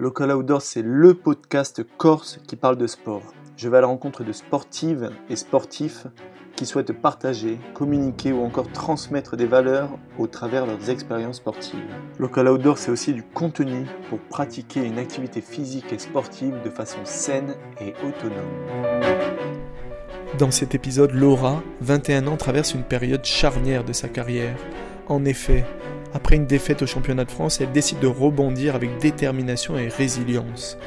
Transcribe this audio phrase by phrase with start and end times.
[0.00, 3.34] Local Outdoor, c'est le podcast corse qui parle de sport.
[3.56, 6.06] Je vais à la rencontre de sportives et sportifs
[6.54, 11.82] qui souhaitent partager, communiquer ou encore transmettre des valeurs au travers de leurs expériences sportives.
[12.20, 17.00] Local Outdoor, c'est aussi du contenu pour pratiquer une activité physique et sportive de façon
[17.02, 19.02] saine et autonome.
[20.38, 24.56] Dans cet épisode, Laura, 21 ans, traverse une période charnière de sa carrière.
[25.08, 25.64] En effet,
[26.14, 30.78] après une défaite au championnat de France, elle décide de rebondir avec détermination et résilience.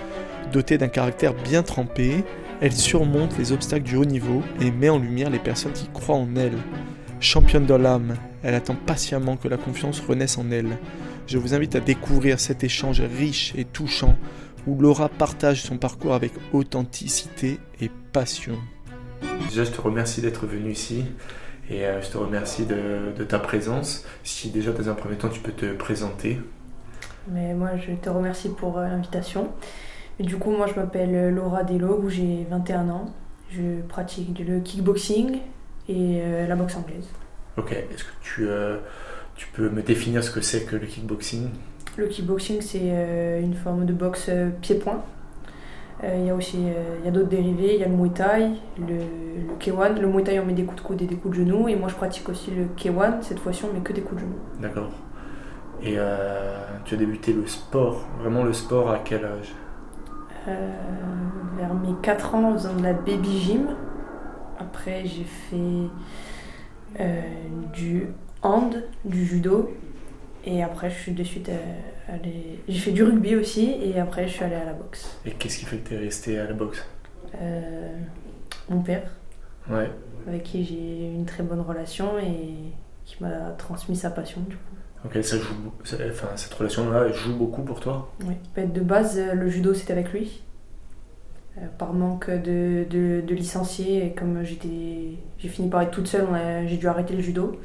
[0.51, 2.23] Dotée d'un caractère bien trempé,
[2.59, 6.15] elle surmonte les obstacles du haut niveau et met en lumière les personnes qui croient
[6.15, 6.57] en elle.
[7.19, 10.77] Championne de l'âme, elle attend patiemment que la confiance renaisse en elle.
[11.27, 14.15] Je vous invite à découvrir cet échange riche et touchant
[14.67, 18.57] où Laura partage son parcours avec authenticité et passion.
[19.49, 21.05] Déjà, je te remercie d'être venu ici.
[21.71, 24.05] Et euh, je te remercie de, ta présence.
[24.23, 26.37] Si déjà dans un premier temps tu peux te présenter.
[27.29, 29.49] Mais moi je te remercie pour euh, l'invitation.
[30.19, 33.13] du coup moi je m'appelle Laura Delog, j'ai 21 ans.
[33.49, 35.39] Je pratique le kickboxing
[35.87, 37.07] et euh, la boxe anglaise.
[37.57, 38.47] Ok, est-ce que tu,
[39.35, 41.49] tu peux me définir ce que c'est que le kickboxing?
[41.95, 44.29] Le kickboxing c'est une forme de boxe
[44.61, 45.20] pied-point euh,
[46.03, 48.09] il y a aussi euh, il y a d'autres dérivés, il y a le Muay
[48.09, 49.99] Thai, le, le K1.
[49.99, 51.67] Le Muay Thai, on met des coups de coude et des coups de genoux.
[51.67, 53.21] Et moi, je pratique aussi le K1.
[53.21, 54.39] Cette fois-ci, on met que des coups de genoux.
[54.59, 54.89] D'accord.
[55.83, 59.53] Et euh, tu as débuté le sport, vraiment le sport à quel âge?
[60.47, 63.67] Vers mes 4 ans en faisant de la baby gym.
[64.59, 65.89] Après, j'ai fait
[67.73, 68.07] du
[68.41, 69.71] hand, du judo.
[70.45, 71.51] Et après, je suis de suite
[72.11, 72.59] allée.
[72.67, 75.17] J'ai fait du rugby aussi, et après, je suis allée à la boxe.
[75.25, 76.85] Et qu'est-ce qui fait que tu es restée à la boxe?
[77.39, 77.97] Euh,
[78.69, 79.03] Mon père.
[79.69, 79.89] Ouais.
[80.27, 82.55] Avec qui j'ai une très bonne relation et
[83.05, 84.61] qui m'a transmis sa passion, du coup.
[85.03, 88.11] Ok, ça joue, enfin, cette relation-là joue beaucoup pour toi?
[88.25, 88.35] Oui.
[88.55, 90.43] Bah, de base, le judo, c'était avec lui.
[91.57, 95.17] Euh, par manque de, de, de licenciés, et comme j'ai
[95.49, 96.27] fini par être toute seule,
[96.67, 97.59] j'ai dû arrêter le judo.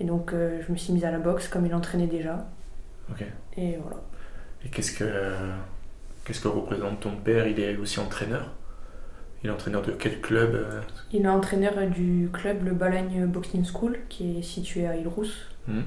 [0.00, 2.48] Et donc, euh, je me suis mise à la boxe comme il entraînait déjà.
[3.10, 3.24] Ok.
[3.56, 4.00] Et voilà.
[4.64, 5.04] Et qu'est-ce que,
[6.24, 7.46] qu'est-ce que représente ton père?
[7.46, 8.52] Il est aussi entraîneur?
[9.42, 10.80] Il est entraîneur de quel club euh?
[11.12, 15.48] Il est entraîneur du club Le Balagne Boxing School, qui est situé à Île-Rousse.
[15.66, 15.80] Hmm.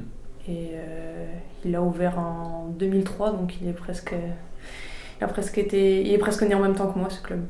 [0.48, 1.26] Et euh,
[1.64, 4.14] il l'a ouvert en 2003, donc il est presque.
[5.20, 7.46] Il, a presque été, il est presque né en même temps que moi, ce club.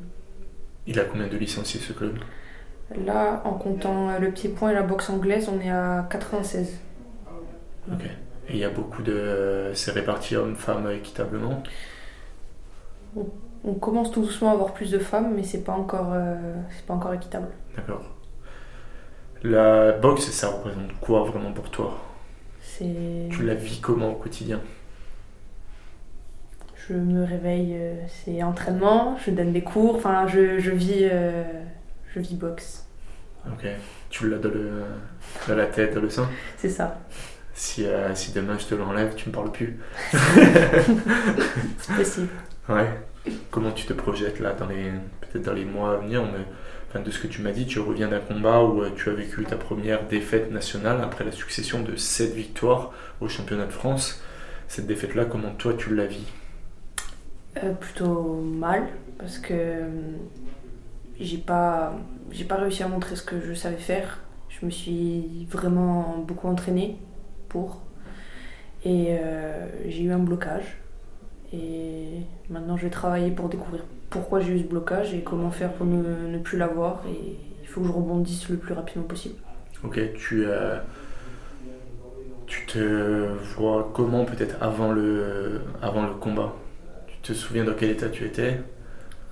[0.86, 2.20] Il a combien de licenciés, ce club?
[3.04, 6.80] Là, en comptant le pied point et la boxe anglaise, on est à 96.
[7.92, 8.04] Ok.
[8.48, 9.72] Et il y a beaucoup de.
[9.74, 11.64] C'est réparti hommes-femmes équitablement
[13.64, 16.36] on, commence tout doucement à avoir plus de femmes, mais c'est pas encore, euh,
[16.70, 17.48] c'est pas encore équitable.
[17.76, 18.04] D'accord.
[19.44, 21.98] La boxe, ça représente quoi vraiment pour toi?
[22.78, 24.60] Tu la vis comment au quotidien?
[26.76, 31.08] Je me réveille, euh, c'est entraînement, je donne des cours, enfin je, je vis.
[31.12, 31.44] Euh,
[32.14, 32.88] je vis boxe.
[33.48, 33.66] Ok.
[34.10, 34.50] Tu l'as dans,
[35.48, 36.30] dans la tête, dans le sein?
[36.58, 36.98] C'est ça.
[37.56, 39.80] Si, euh, si demain je te l'enlève, tu me parles plus.
[40.12, 42.28] C'est possible.
[42.70, 42.90] Ouais.
[43.50, 46.22] Comment tu te projettes là, dans les peut-être dans les mois à venir?
[46.90, 49.14] Enfin, De ce que tu m'as dit, tu reviens d'un combat où euh, tu as
[49.14, 54.22] vécu ta première défaite nationale après la succession de 7 victoires au championnat de France.
[54.68, 56.26] Cette défaite-là, comment toi tu la vis?
[57.64, 59.56] Euh, Plutôt mal, parce que
[61.20, 61.94] j'ai pas,
[62.32, 64.20] j'ai pas réussi à montrer ce que je savais faire.
[64.50, 66.98] Je me suis vraiment beaucoup entraînée
[67.56, 67.82] pour.
[68.84, 70.68] Et euh, j'ai eu un blocage.
[71.54, 75.72] Et maintenant, je vais travailler pour découvrir pourquoi j'ai eu ce blocage et comment faire
[75.74, 77.02] pour ne, ne plus l'avoir.
[77.08, 79.36] Et il faut que je rebondisse le plus rapidement possible.
[79.84, 80.78] Ok, tu, euh,
[82.46, 86.54] tu te vois comment peut-être avant le, avant le combat?
[87.08, 88.60] Tu te souviens dans quel état tu étais?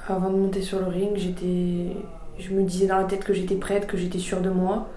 [0.08, 1.96] Avant de monter sur le ring, j'étais,
[2.40, 4.90] je me disais dans la tête que j'étais prête, que j'étais sûre de moi,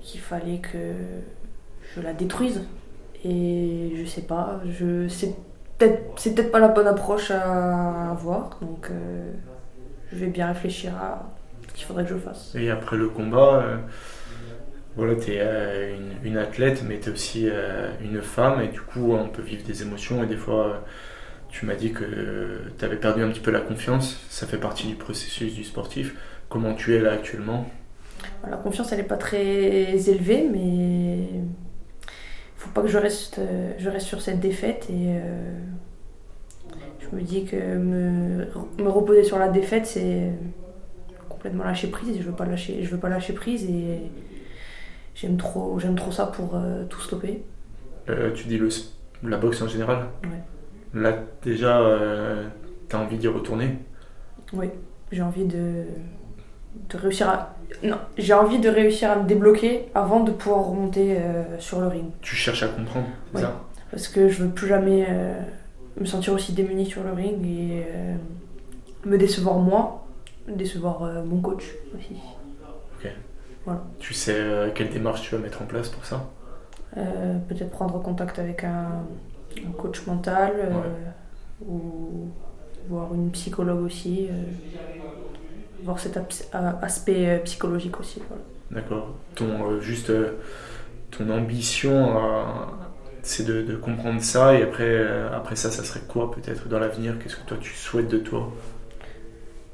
[0.00, 0.78] qu'il fallait que
[1.94, 2.62] je la détruise.
[3.24, 5.34] Et je sais pas, je, c'est
[5.78, 9.32] peut-être, c'est peut-être pas la bonne approche à avoir, donc euh,
[10.12, 11.30] je vais bien réfléchir à
[11.68, 12.54] ce qu'il faudrait que je fasse.
[12.54, 13.76] Et après le combat, euh,
[14.96, 17.48] voilà, tu es une, une, athlète, mais tu es aussi
[18.02, 20.84] une femme, et du coup, on peut vivre des émotions, et des fois
[21.48, 22.04] tu m'as dit que
[22.78, 26.16] tu avais perdu un petit peu la confiance, ça fait partie du processus du sportif.
[26.48, 27.70] Comment tu es là actuellement?
[28.48, 31.44] La confiance, elle n'est pas très élevée, mais il
[32.56, 33.40] faut pas que je reste,
[33.78, 34.86] je reste sur cette défaite.
[34.90, 35.58] Et euh,
[37.00, 38.46] je me dis que me,
[38.78, 40.32] me reposer sur la défaite, c'est
[41.28, 42.18] complètement lâcher prise.
[42.18, 44.00] Je veux pas lâcher, je veux pas lâcher prise et
[45.14, 47.42] j'aime trop, j'aime trop ça pour euh, tout stopper.
[48.08, 48.68] Euh, tu dis le,
[49.22, 51.00] la boxe en général Ouais.
[51.00, 51.80] Là, déjà,
[52.88, 53.78] tu as envie d'y retourner
[54.52, 54.70] Oui,
[55.10, 55.84] j'ai envie de,
[56.88, 57.53] de réussir à.
[57.82, 61.18] Non, j'ai envie de réussir à me débloquer avant de pouvoir remonter
[61.58, 62.06] sur le ring.
[62.22, 63.60] Tu cherches à comprendre, c'est ça?
[63.90, 65.06] Parce que je veux plus jamais
[66.00, 67.84] me sentir aussi démunie sur le ring et
[69.04, 70.06] me décevoir moi,
[70.48, 71.64] décevoir mon coach
[71.96, 72.16] aussi.
[72.98, 73.10] Ok.
[73.66, 73.82] Voilà.
[73.98, 76.26] Tu sais quelle démarche tu vas mettre en place pour ça?
[76.96, 79.04] Euh, peut-être prendre contact avec un,
[79.78, 82.28] coach mental euh, ou
[82.88, 84.34] voir une psychologue aussi, euh,
[85.84, 86.18] voir cet
[86.52, 88.20] aspect psychologique aussi.
[88.70, 89.14] D'accord.
[89.34, 90.12] Ton, juste
[91.10, 92.16] ton ambition,
[93.22, 97.18] c'est de, comprendre ça et après, après ça, ça serait quoi peut-être dans l'avenir?
[97.18, 98.52] Qu'est-ce que toi tu souhaites de toi?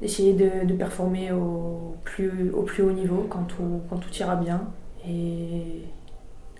[0.01, 4.35] D'essayer de, de, performer au plus, au plus haut niveau quand tout, quand tout ira
[4.35, 4.61] bien
[5.07, 5.83] et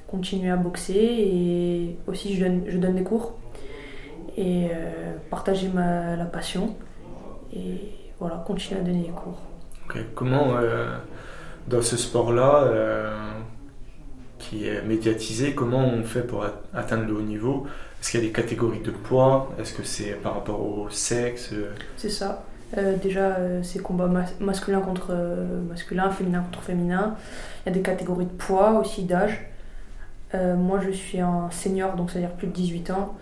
[0.07, 3.33] continuer à boxer et aussi je donne, je donne des cours
[4.37, 6.75] et euh, partager ma, la passion
[7.55, 7.77] et
[8.21, 9.41] voilà, continuer à donner des cours.
[10.15, 10.95] Comment, euh,
[11.67, 13.13] dans ce sport-là, euh,
[14.39, 17.67] qui est médiatisé, comment on fait pour atteindre le haut niveau?
[17.99, 19.51] Est-ce qu'il y a des catégories de poids?
[19.59, 21.51] Est-ce que c'est par rapport au sexe
[21.97, 22.45] C'est ça.
[23.03, 24.09] déjà, c'est combat
[24.39, 25.13] masculin contre
[25.69, 27.15] masculin, féminin contre féminin.
[27.65, 29.51] Il y a des catégories de poids, aussi d'âge.
[30.33, 33.15] Euh, moi, je suis un senior, donc c'est-à-dire plus de 18 ans,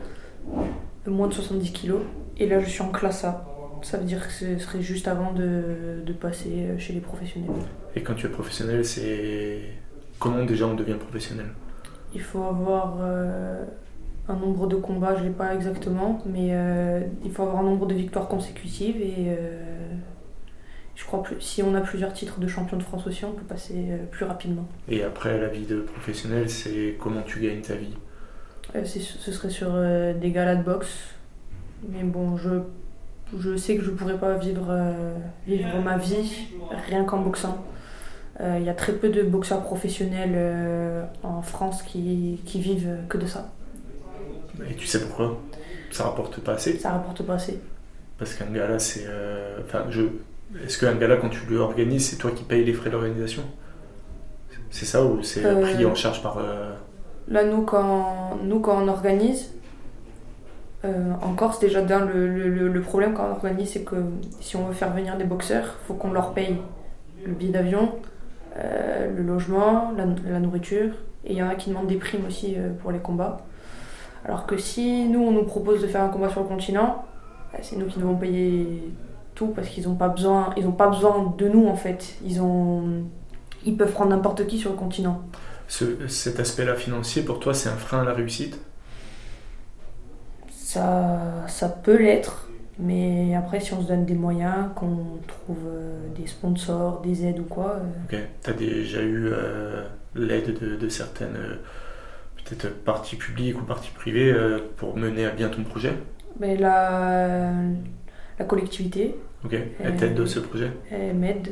[1.06, 2.02] moins de 70 kilos.
[2.38, 3.46] Et là, je suis en classe A.
[3.82, 7.50] Ça veut dire que ce serait juste avant de, de passer chez les professionnels.
[7.96, 9.62] Et quand tu es professionnel, c'est.
[10.20, 11.48] Comment déjà on devient professionnel?
[12.14, 13.64] Il faut avoir euh,
[14.28, 17.64] un nombre de combats, je ne l'ai pas exactement, mais euh, il faut avoir un
[17.64, 19.38] nombre de victoires consécutives et
[21.00, 23.46] je crois que si on a plusieurs titres de champion de France aussi, on peut
[23.46, 24.68] passer euh, plus rapidement.
[24.90, 27.96] Et après, la vie de professionnel, c'est comment tu gagnes ta vie?
[28.76, 31.16] Euh, Ce serait sur euh, des galas de boxe.
[31.88, 32.50] Mais bon, je,
[33.38, 34.76] je sais que je ne pourrais pas vivre,
[35.46, 36.48] vivre ma vie
[36.88, 37.64] rien qu'en boxant.
[38.42, 43.26] Il y a très peu de boxeurs professionnels en France qui, qui vivent que de
[43.26, 43.52] ça.
[44.70, 45.40] Et tu sais pourquoi?
[45.92, 46.78] Ça rapporte pas assez?
[46.78, 47.60] Ça rapporte pas assez.
[48.18, 49.06] Parce qu'un gala, c'est.
[49.64, 50.04] Enfin, je
[50.64, 53.44] est-ce qu'un gala, quand tu le organises, c'est toi qui payes les frais d'organisation?
[54.72, 56.38] C'est ça ou c'est euh, pris en charge par.
[56.38, 56.74] Euh,
[57.28, 59.54] Là, nous quand, nous, quand on organise,
[60.86, 62.28] euh, en Corse, déjà, le,
[62.68, 63.96] le, problème quand on organise, c'est que
[64.40, 66.58] si on veut faire venir des boxeurs, il faut qu'on leur paye
[67.26, 67.96] le billet d'avion,
[68.56, 70.94] le logement, la, nourriture.
[71.26, 73.38] Et il y en a qui demandent des primes aussi pour les combats.
[74.26, 77.04] Alors que si nous, on nous propose de faire un combat sur le continent,
[77.52, 78.94] bah, c'est nous qui devons payer
[79.48, 83.04] parce qu'ils n'ont pas besoin pas besoin de nous en fait ils ont
[83.66, 85.24] ils peuvent prendre n'importe qui sur le continent
[85.68, 88.60] cet aspect là financier pour toi c'est un frein à la réussite?
[90.70, 96.08] Ça ça peut l'être mais après si on se donne des moyens qu'on trouve euh,
[96.16, 98.18] des sponsors des aides ou quoi euh.
[98.18, 99.84] ok tu as déjà eu euh,
[100.14, 101.38] l'aide de, certaines
[102.36, 104.36] peut-être parties publiques ou parties privées
[104.78, 105.94] pour mener à bien ton projet?
[106.40, 107.52] Mais la,
[108.40, 109.16] la collectivité
[109.46, 110.72] Ok, elle t'aide de ce projet?
[110.90, 111.50] Elle m'aide.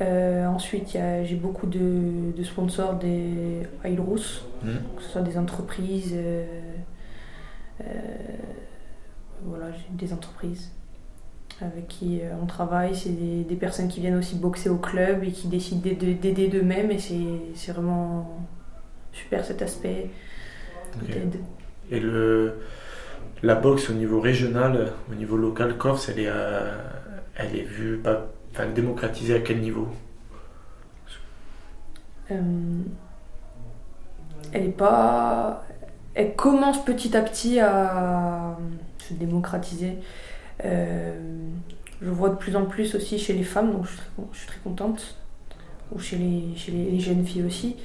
[0.00, 4.70] Euh, ensuite, j'ai beaucoup de, sponsors des Ailrous, hmm.
[4.96, 6.14] que ce soit des entreprises.
[7.80, 8.36] Euh, euh,
[9.44, 10.70] voilà, j'ai des entreprises
[11.60, 12.94] avec qui on travaille.
[12.94, 16.90] C'est des, personnes qui viennent aussi boxer au club et qui décident d'aider d'eux-mêmes.
[16.90, 18.46] Et c'est vraiment
[19.12, 20.10] super cet aspect
[21.02, 21.36] d'aide.
[21.90, 22.60] Et le,
[23.42, 26.96] la boxe au niveau régional, au niveau local, Corse, elle est à
[27.36, 29.88] elle est vue, pas, enfin, démocratisée à quel niveau?
[32.30, 32.82] Euh,
[34.52, 35.64] Elle est pas.
[36.16, 38.56] Elle commence petit à petit à
[38.98, 39.98] se démocratiser.
[40.64, 41.14] Euh,
[42.00, 43.84] je vois de plus en plus aussi chez les femmes, donc
[44.32, 45.16] je suis très, contente.
[45.94, 47.76] Ou chez les, jeunes filles aussi.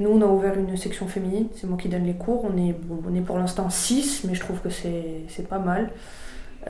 [0.00, 2.44] Nous, on a ouvert une section féminine, c'est moi qui donne les cours.
[2.44, 5.90] On est, pour l'instant 6, mais je trouve que c'est pas mal.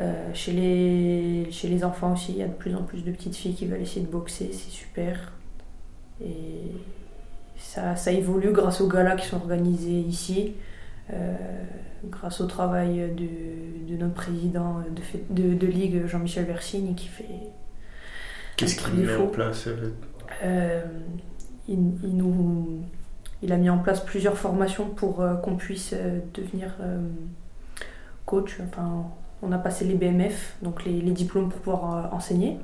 [0.00, 3.54] Euh, chez, les, enfants aussi, il y a de plus en plus de petites filles
[3.54, 5.32] qui veulent essayer de boxer, c'est super.
[6.20, 6.72] Et
[7.56, 10.54] ça, évolue grâce aux galas qui sont organisés ici,
[12.04, 14.82] grâce au travail de, de notre président
[15.30, 17.24] de, de, de ligue, Jean-Michel Versigne, qui fait.
[18.56, 19.68] Qu'est-ce qu'il met en place
[20.44, 20.82] euh,
[21.68, 22.82] il, il, nous,
[23.42, 25.94] il a mis en place plusieurs formations pour qu'on puisse
[26.34, 26.74] devenir
[28.28, 28.58] coach.
[28.60, 29.06] Enfin,
[29.42, 32.58] on a passé les BMF, donc les, diplômes pour pouvoir euh, enseigner.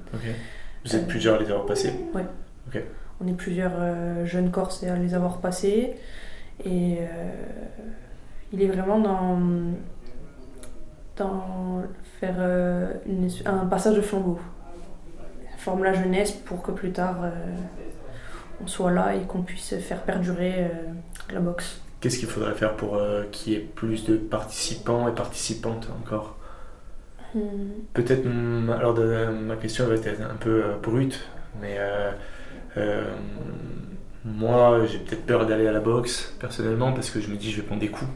[0.84, 2.22] Vous êtes plusieurs à les avoir passés Oui.
[3.20, 5.94] On est plusieurs euh, jeunes Corses à les avoir passés.
[6.64, 7.30] Et euh,
[8.54, 9.38] il est vraiment dans,
[11.16, 11.82] dans
[12.20, 14.38] faire euh, une- un passage de flambeau.
[15.58, 17.30] Forme la jeunesse pour que plus tard euh,
[18.62, 20.68] on soit là et qu'on puisse faire perdurer euh,
[21.32, 21.80] la boxe.
[22.00, 23.00] Qu'est-ce qu'il faudrait faire pour
[23.32, 26.36] qu'il y ait plus de participants et participantes encore?
[27.34, 27.40] Hmm.
[27.94, 28.26] Peut-être,
[28.78, 31.18] alors de- ma question va être un peu brute,
[31.60, 31.78] mais
[34.24, 37.60] moi j'ai peut-être peur d'aller à la boxe personnellement parce que je me dis je
[37.60, 38.10] vais prendre des coups.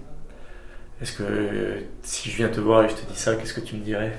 [1.00, 3.76] Est-ce que si je viens te voir et je te dis ça, qu'est-ce que tu
[3.76, 4.12] me dirais?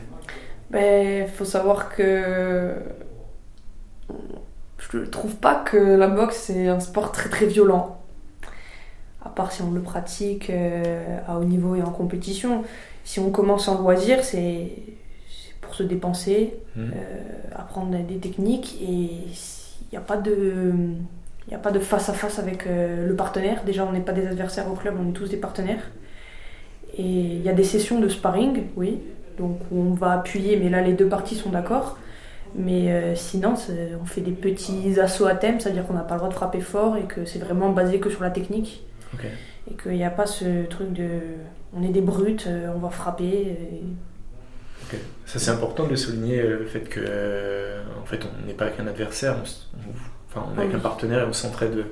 [0.69, 2.73] Ben, faut savoir que
[4.77, 8.01] je trouve pas que la boxe c'est un sport très très violent.
[9.23, 12.63] À part si on le pratique euh, à haut niveau et en compétition.
[13.03, 14.71] Si on commence en loisir, c'est
[15.61, 16.91] pour se dépenser, Hmm.
[16.95, 17.23] euh,
[17.55, 20.73] apprendre des techniques et il n'y a pas de
[21.47, 23.63] il y a pas de face à face avec euh, le partenaire.
[23.65, 25.81] Déjà, on n'est pas des adversaires au club, on est tous des partenaires.
[26.97, 28.99] Et il y a des sessions de sparring, oui,
[29.37, 31.97] donc où on va appuyer, mais là les deux parties sont d'accord.
[32.55, 33.53] Mais euh, sinon,
[34.01, 36.61] on fait des petits assauts à thème, c'est-à-dire qu'on n'a pas le droit de frapper
[36.61, 38.83] fort et que c'est vraiment basé que sur la technique.
[39.69, 41.09] Et qu'il n'y a pas ce truc de
[41.73, 43.25] on est des brutes, euh, on va frapper.
[44.91, 44.97] et-.
[45.25, 48.65] Ça c'est important de souligner euh, le fait que euh, en fait on n'est pas
[48.65, 49.43] avec un adversaire, on,
[50.29, 50.75] enfin on est avec Oui.
[50.77, 51.85] un partenaire et on s'entraide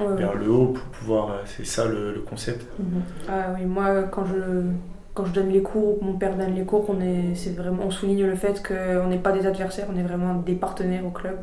[0.00, 1.30] Ouais, vers le haut pour pouvoir.
[1.30, 2.66] euh, C'est ça le, le concept.
[2.78, 3.02] Mhm.
[3.28, 4.62] Ah oui, moi quand je,
[5.14, 7.54] quand je donne les cours ou que mon père donne les cours, on, est, c'est
[7.56, 11.04] vraiment, on souligne le fait qu'on n'est pas des adversaires, on est vraiment des partenaires
[11.06, 11.36] au club.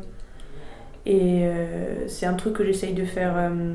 [1.06, 3.74] Et euh, c'est un truc que j'essaye de faire, euh,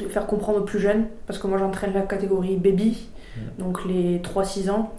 [0.00, 3.42] de faire comprendre aux plus jeunes, parce que moi j'entraîne la catégorie baby, Mhm.
[3.64, 4.92] donc les 3-6 ans,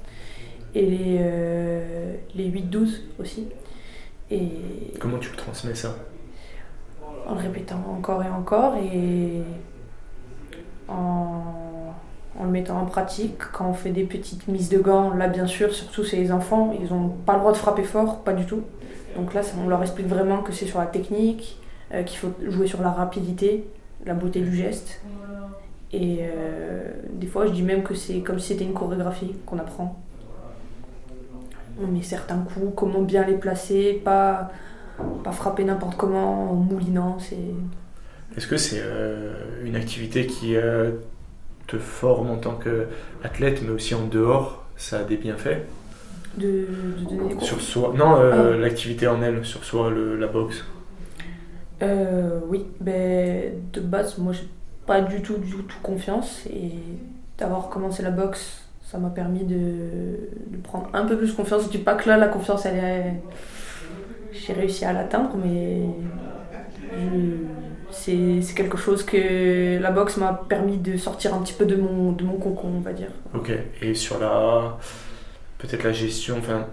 [0.74, 3.48] et les, euh, les 8-12 aussi.
[4.30, 4.48] Et
[5.00, 5.96] Comment tu le transmets ça?
[7.28, 9.42] En le répétant encore et encore et
[10.88, 11.44] en,
[12.42, 13.38] le mettant en pratique.
[13.54, 16.74] Quand on fait des petites mises de gants, là bien sûr, surtout c'est les enfants,
[16.80, 18.62] ils n'ont pas le droit de frapper fort, pas du tout.
[19.16, 21.60] Donc là, on leur explique vraiment que c'est sur la technique,
[21.94, 23.68] euh, qu'il faut jouer sur la rapidité,
[24.06, 25.02] la beauté du geste.
[25.94, 29.60] Et euh, des fois, je dis même que c'est comme si c'était une chorégraphie qu'on
[29.60, 30.00] apprend.
[31.82, 34.52] On met certains coups, comment bien les placer, pas,
[35.24, 37.18] pas frapper n'importe comment en moulinant.
[37.20, 37.38] C'est
[38.38, 39.34] Est-ce que c'est euh,
[39.64, 40.92] une activité qui euh,
[41.68, 45.60] te forme en tant qu'athlète, mais aussi en dehors Ça a des bienfaits?
[46.38, 46.66] De,
[47.00, 47.44] de donner des cours?
[47.48, 48.58] Sur soi Non, euh, Ah.
[48.58, 50.64] l'activité en elle, sur soi, le- la boxe.
[51.82, 54.48] Euh, oui, ben, de base, moi j'ai
[54.86, 56.74] pas du tout, du tout confiance et
[57.38, 59.56] d'avoir commencé la boxe, ça m'a permis de,
[60.48, 61.64] de prendre un peu plus confiance.
[61.66, 63.14] Je dis pas que là la confiance elle est.
[64.32, 65.82] J'ai réussi à l'atteindre, mais
[67.90, 72.12] c'est quelque chose que la boxe m'a permis de sortir un petit peu de mon,
[72.14, 73.10] de mon cocon, on va dire.
[73.34, 73.52] Ok.
[73.82, 74.78] Et sur la.
[75.58, 76.68] Peut-être la gestion, enfin.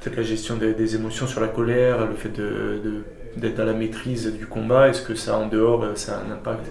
[0.00, 3.04] Peut-être la gestion des, des émotions sur la colère, le fait de, de-
[3.36, 6.66] d'être à la maîtrise du combat, est-ce que ça en dehors, ça a un impact?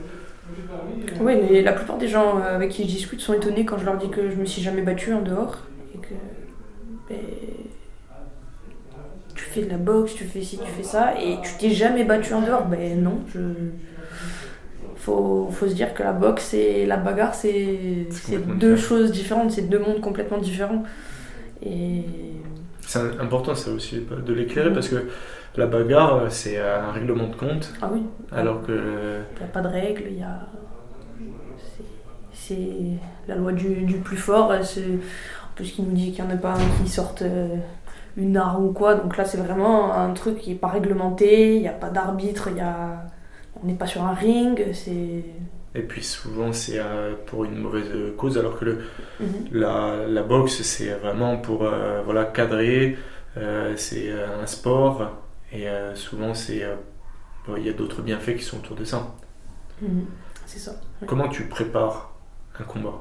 [1.20, 3.98] Oui, mais la plupart des gens avec qui je discute sont étonnés quand je leur
[3.98, 5.58] dis que je me suis jamais battue en dehors
[5.94, 6.14] et que
[7.10, 7.18] ben,
[9.36, 12.04] tu fais de la boxe, tu fais ci, tu fais ça et tu t'es jamais
[12.06, 12.65] battue en dehors.
[12.65, 13.39] Ben non, je
[14.98, 18.08] faut, faut se dire que la boxe et la bagarre c'est
[18.60, 18.77] deux différent.
[18.77, 20.84] choses différentes, c'est deux mondes complètement différents.
[21.63, 22.04] Et
[22.82, 25.08] C'est important ça aussi de l'éclairer parce que
[25.58, 28.01] la bagarre c'est un règlement de compte ah oui,
[28.32, 30.48] alors que il n'y a pas de règles, il y a.
[31.58, 31.84] c'est-
[32.34, 32.68] C'est
[33.27, 34.51] la loi du, du plus fort.
[34.63, 37.48] c'est- En plus, qui nous dit qu'il n'y en a pas un qui sorte euh,
[38.18, 38.96] une arme ou quoi.
[38.96, 42.50] Donc là, c'est vraiment un truc qui n'est pas réglementé, il n'y a pas d'arbitre,
[42.52, 43.06] il y a...
[43.62, 44.72] on n'est pas sur un ring.
[44.74, 45.24] C'est.
[45.76, 48.80] et puis souvent c'est euh, pour une mauvaise cause alors que le,
[49.20, 49.48] Mhm.
[49.52, 52.98] la, la boxe c'est vraiment pour euh, voilà cadrer
[53.38, 55.12] euh, c'est euh, un sport
[55.52, 56.76] et euh, souvent c'est euh,
[57.48, 59.16] bon, il y a d'autres bienfaits qui sont autour de ça
[59.82, 60.06] Mhm.
[60.46, 60.74] C'est ça.
[61.06, 62.14] comment tu prépares
[62.60, 63.00] un combat?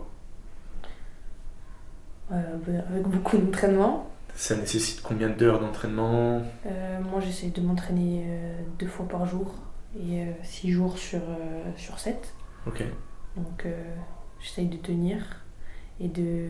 [2.32, 2.34] Euh,
[2.66, 4.08] ben, avec beaucoup d'entraînement.
[4.34, 9.54] Ça nécessite combien d'heures d'entraînement Euh, moi, j'essaie de m'entraîner euh, deux fois par jour
[9.96, 11.20] et euh, six jours sur,
[11.76, 12.34] sur sept.
[12.66, 12.82] ok
[13.36, 13.66] Donc
[14.40, 15.18] j'essaye de tenir
[16.00, 16.48] et de.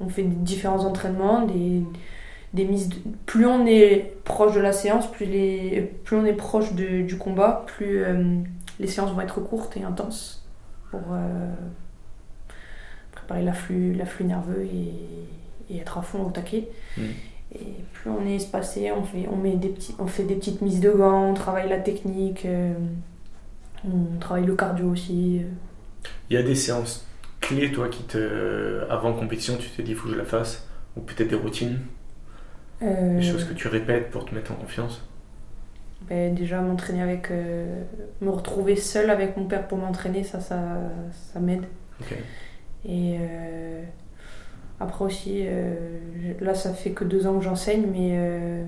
[0.00, 1.82] On fait différents entraînements, des,
[2.54, 2.88] des mises.
[2.88, 5.82] de- Plus on est proche de la séance, plus, les...
[6.04, 8.38] plus on est proche de- du combat, plus euh,
[8.80, 10.46] les séances vont être courtes et intenses
[10.90, 11.52] pour euh,
[13.12, 14.92] préparer l'afflux, l'afflux nerveux et,
[15.70, 16.68] et être à fond au taquet.
[16.96, 17.02] Mm.
[17.54, 17.58] Et
[17.92, 20.80] plus on est espacé, on fait, on, met des petits, on fait des petites mises
[20.80, 22.74] de gants, on travaille la technique, euh,
[23.86, 25.40] on travaille le cardio aussi.
[25.42, 26.08] euh.
[26.28, 27.06] il y a des séances
[27.40, 28.82] clés, toi, qui te.
[28.90, 31.78] Avant compétition, tu te dis, il faut que je la fasse Ou peut-être des routines?
[32.80, 35.02] Des choses que tu répètes pour te mettre en confiance?
[36.08, 37.30] Ben, Déjà, m'entraîner avec.
[37.30, 40.58] me retrouver seule avec mon père pour m'entraîner, ça, ça,
[41.32, 41.64] ça m'aide.
[42.88, 43.16] Et
[44.80, 45.44] après aussi,
[46.40, 48.64] là, ça fait que deux ans que j'enseigne, mais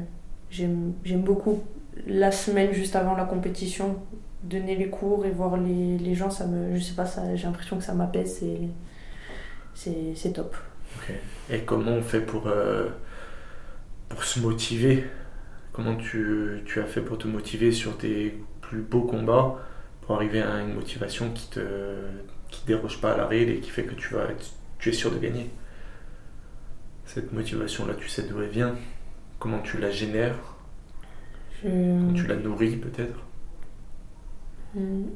[0.50, 1.62] j'aime beaucoup
[2.07, 3.97] la semaine juste avant la compétition
[4.43, 7.85] donner les cours et voir les, gens, ça me, je sais pas, j'ai l'impression que
[7.85, 8.69] ça m'apaise et
[9.75, 10.57] c'est, top.
[11.50, 12.88] Et comment on fait pour, euh,
[14.09, 15.05] pour se motiver?
[15.73, 19.57] Comment tu, tu, as fait pour te motiver sur tes plus beaux combats
[20.00, 21.61] pour arriver à une motivation qui te
[22.49, 24.26] qui déroge pas à la règle et qui fait que tu, vas
[24.81, 25.49] tu es sûr de gagner?
[27.12, 28.76] Cette motivation-là, tu sais d'où elle vient?
[29.40, 30.38] Comment tu la génères?
[31.61, 33.19] Comment tu la nourris peut-être?
[34.76, 35.07] Hmm.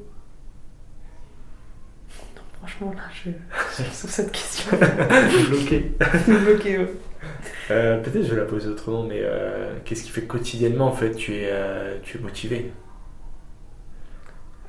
[2.58, 3.30] franchement, là, je,
[3.92, 4.76] sur cette question.
[5.50, 5.92] bloqué.
[6.26, 6.88] bloqué,
[7.70, 11.12] euh, Peut-être je vais la poser autrement, mais euh, qu'est-ce qui fait quotidiennement, en fait,
[11.12, 12.72] tu es, euh, tu es motivé?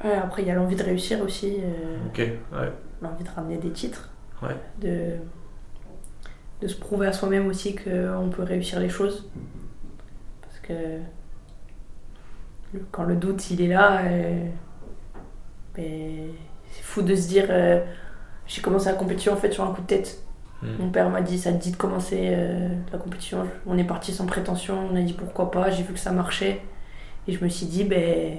[0.03, 1.58] Ouais, Après, il y a l'envie de réussir aussi.
[2.05, 2.72] ok, ouais.
[3.01, 4.12] L'envie de ramener des titres.
[4.44, 4.55] Ouais.
[4.79, 5.17] De,
[6.62, 9.29] de se prouver à soi-même aussi qu'on peut réussir les choses.
[10.41, 11.00] Parce que
[12.91, 14.01] quand le doute, il est là
[15.75, 17.45] c'est fou de se dire.
[17.50, 17.83] Euh,
[18.47, 20.21] j'ai commencé la compétition en fait sur un coup de tête.
[20.62, 20.75] Hmm.
[20.79, 23.45] Mon père m'a dit ça te dit de commencer euh, la compétition.
[23.65, 26.62] On est parti sans prétention, on a dit pourquoi pas, j'ai vu que ça marchait.
[27.27, 28.38] Et je me suis dit, ben,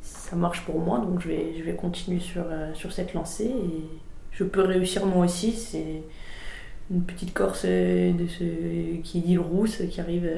[0.00, 3.44] ça marche pour moi, donc je vais, je vais continuer sur, euh, sur cette lancée.
[3.44, 3.84] Et
[4.30, 5.52] je peux réussir moi aussi.
[5.52, 6.02] C'est
[6.90, 10.30] une petite Corse de ce, qui dit le rousse qui arrive,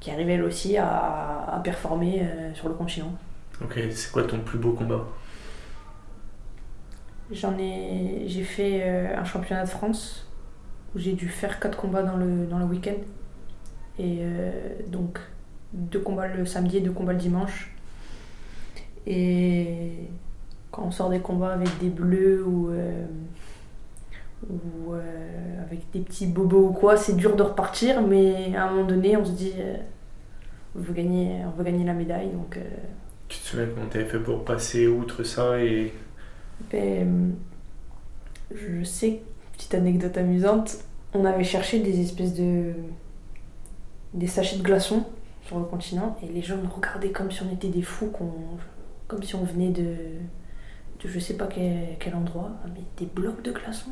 [0.00, 2.22] qui arrive elle aussi à, à performer
[2.54, 3.12] sur le continent.
[3.62, 5.06] Ok, c'est quoi ton plus beau combat?
[7.30, 8.24] J'en ai.
[8.26, 10.26] J'ai fait euh, un championnat de France
[10.94, 12.94] où j'ai dû faire 4 combats dans le, dans le week-end.
[13.98, 14.52] Et euh,
[14.88, 15.18] donc,
[15.72, 17.72] deux combats le samedi et deux combats le dimanche.
[19.06, 20.08] Et
[20.70, 23.06] quand on sort des combats avec des bleus ou, euh,
[24.48, 28.86] ou avec des petits bobos ou quoi, c'est dur de repartir, mais à un moment
[28.86, 29.54] donné, on se dit
[30.76, 32.30] on veut gagner, on veut gagner la médaille.
[32.30, 32.58] Donc,
[33.28, 35.92] tu te souviens comment tu avais fait pour passer outre ça et...
[36.70, 37.34] Ben,
[38.54, 39.22] je sais,
[39.52, 40.78] petite anecdote amusante,
[41.12, 42.72] on avait cherché des espèces de...
[44.14, 45.04] des sachets de glaçons
[45.42, 48.12] sur le continent et les gens nous regardaient comme si on était des fous,
[49.06, 49.94] comme si on venait de,
[51.02, 53.90] de je sais pas quel, endroit, ah, mais des blocs de glaçons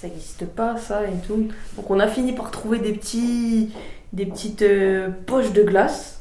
[0.00, 1.48] ça n'existe pas ça et tout.
[1.76, 3.70] Donc on a fini par trouver des petits
[4.12, 6.20] des petites euh, poches de glace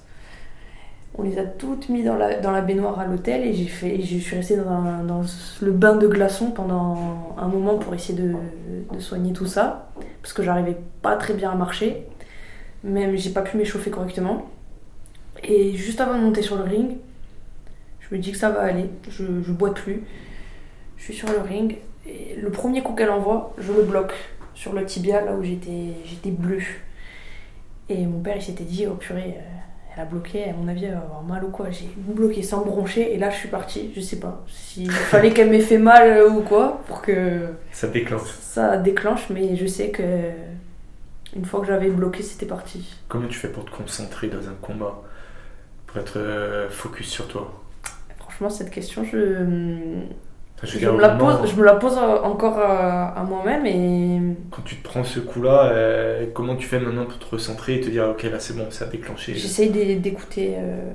[1.19, 4.35] on les a toutes mis dans la, baignoire à l'hôtel et j'ai fait, je suis
[4.35, 5.21] restée dans,
[5.61, 8.35] le bain de glaçons pendant un moment pour essayer de,
[8.93, 9.91] de soigner tout ça.
[10.21, 12.05] Parce que j'arrivais pas très bien à marcher.
[12.83, 14.49] Même j'ai pas pu m'échauffer correctement.
[15.43, 16.97] Et juste avant de monter sur le ring,
[17.99, 18.89] je me dis que ça va aller.
[19.09, 20.03] Je, je boite plus.
[20.97, 21.77] Je suis sur le ring.
[22.09, 24.13] Et le premier coup qu'elle envoie, je le bloque
[24.55, 26.61] sur le tibia là où j'étais bleu.
[27.87, 29.35] Et mon père il s'était dit, oh purée.
[29.37, 29.59] Euh,
[29.95, 31.71] elle a bloqué, à mon avis, elle va avoir mal ou quoi.
[31.71, 33.91] J'ai bloqué sans broncher et là je suis partie.
[33.95, 37.47] Je sais pas s'il fallait qu'elle m'ait fait mal euh, ou quoi pour que.
[37.71, 38.29] Ça déclenche.
[38.41, 40.03] Ça déclenche, mais je sais que
[41.35, 42.97] une fois que j'avais bloqué, c'était parti.
[43.07, 45.01] Comment tu fais pour te concentrer dans un combat
[45.87, 47.63] Pour être euh, focus sur toi?
[48.19, 50.05] Franchement, cette question, je
[50.63, 54.35] je, me la pose, je me la pose encore à, moi-même et...
[54.51, 57.81] Quand tu te prends ce coup-là, euh, comment tu fais maintenant pour te recentrer et
[57.81, 59.35] te dire ok là c'est bon, ça a déclenché.
[59.35, 60.91] J'essaye d'écouter euh,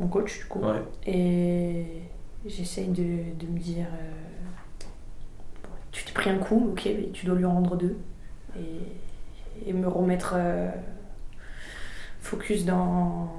[0.00, 0.62] mon coach du coup.
[1.06, 1.84] Et
[2.46, 4.84] j'essaye de, de, me dire euh,
[5.92, 7.98] tu t'es pris un coup, ok, mais tu dois lui en rendre deux.
[8.58, 10.36] Et, et me remettre
[12.20, 13.30] focus dans,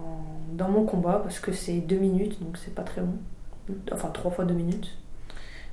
[0.54, 3.18] dans mon combat parce que c'est deux minutes donc c'est pas très long,
[3.92, 4.98] enfin trois fois deux minutes.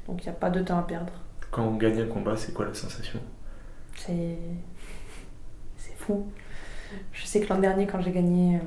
[0.07, 1.13] Donc il n'y a pas de temps à perdre.
[1.51, 3.21] Quand on gagne un combat, c'est quoi la sensation?
[3.97, 4.39] C'est.
[5.77, 6.27] C'est fou.
[7.13, 8.61] Je sais que l'an dernier, quand j'ai gagné euh,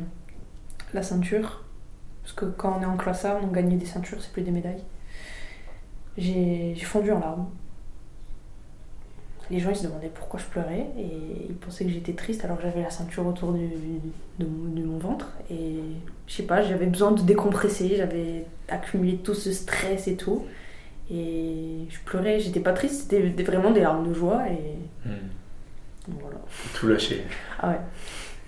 [0.93, 1.63] la ceinture,
[2.23, 4.51] parce que quand on est en classe A, on gagne des ceintures, c'est plus des
[4.51, 4.83] médailles.
[6.17, 7.47] J'ai fondu en larmes.
[9.49, 12.57] Les gens ils se demandaient pourquoi je pleurais et ils pensaient que j'étais triste alors
[12.57, 13.69] que j'avais la ceinture autour du,
[14.39, 15.31] de, de, mon ventre.
[15.49, 15.79] Et
[16.25, 20.45] je sais pas, j'avais besoin de décompresser, j'avais accumulé tout ce stress et tout.
[21.09, 24.43] Et je pleurais, j'étais pas triste, c'était vraiment des larmes de joie.
[24.49, 26.11] Et hmm.
[26.19, 26.37] voilà.
[26.73, 27.23] Tout lâcher.
[27.59, 27.79] Ah ouais.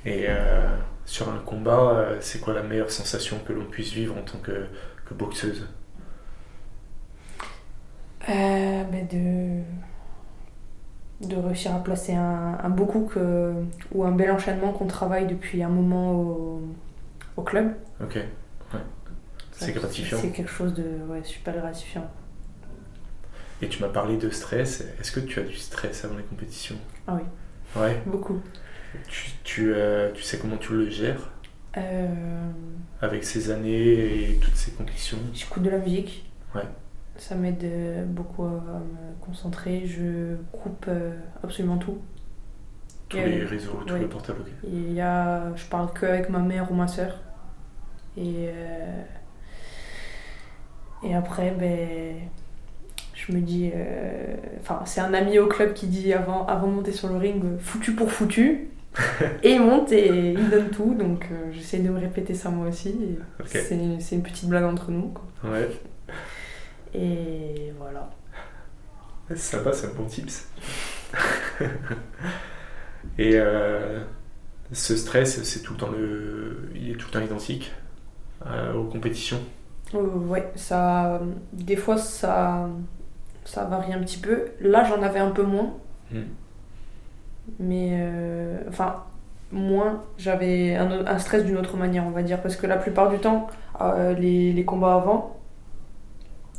[0.06, 4.18] Et euh, sur un combat, euh, c'est quoi la meilleure sensation que l'on puisse vivre
[4.18, 4.66] en tant que,
[5.06, 5.68] que boxeuse?
[8.28, 9.62] Euh, ben de
[11.28, 13.54] de réussir à placer un, un beau coup que-
[13.94, 16.62] ou un bel enchaînement qu'on travaille depuis un moment au,
[17.36, 17.74] au club.
[18.02, 18.16] Ok.
[18.16, 18.80] Ouais.
[19.52, 20.18] C'est gratifiant.
[20.22, 22.10] C'est quelque chose de ouais, super gratifiant.
[23.62, 24.86] Et tu m'as parlé de stress.
[25.00, 26.78] Est-ce que tu as du stress avant les compétitions?
[27.08, 27.24] Ah oui.
[27.82, 28.02] Ouais.
[28.06, 28.42] Beaucoup.
[29.08, 31.30] Tu, tu, euh, tu sais comment tu le gères?
[31.78, 32.08] Euh,
[33.02, 35.20] avec ces années et toutes ces conditions?
[35.34, 36.32] J'écoute de la musique.
[36.56, 36.64] Ouais.
[37.18, 39.86] Ça m'aide euh, beaucoup à me concentrer.
[39.86, 40.90] Je coupe
[41.44, 42.00] absolument tout.
[43.10, 44.00] Tous Et, les réseaux, tout ouais.
[44.00, 44.48] le portable, ok.
[44.64, 47.20] Il y a, je parle que avec ma mère ou ma soeur.
[48.18, 49.04] Et, euh,
[51.04, 52.18] et après, ben,
[53.30, 53.72] je me dis.
[53.76, 57.18] euh, Enfin, c'est un ami au club qui dit avant, avant de monter sur le
[57.18, 58.70] ring, euh, foutu pour foutu.
[59.44, 60.96] et il monte et il donne tout.
[60.96, 62.96] Donc euh, j'essaie de me répéter ça moi aussi.
[63.46, 65.10] C'est c'est une petite blague entre nous.
[65.14, 65.26] quoi.
[65.52, 65.70] Ouais.
[66.94, 68.10] Et voilà.
[69.30, 70.48] C'est sympa, c'est un bon tips.
[73.18, 74.04] et euh,
[74.72, 76.72] ce stress, c'est tout le temps le...
[76.76, 77.72] il est tout le temps identique
[78.46, 79.42] euh, aux compétitions?
[79.94, 81.22] Euh, ouais, ça,
[81.54, 82.70] des fois ça,
[83.46, 84.46] ça varie un petit peu.
[84.62, 85.74] Là, j'en avais un peu moins.
[86.12, 86.24] Hmm.
[87.60, 89.04] Mais euh, enfin,
[89.52, 92.42] moins, j'avais un, un stress d'une autre manière, on va dire.
[92.42, 93.48] Parce que la plupart du temps,
[93.82, 95.38] euh, les, les combats avant,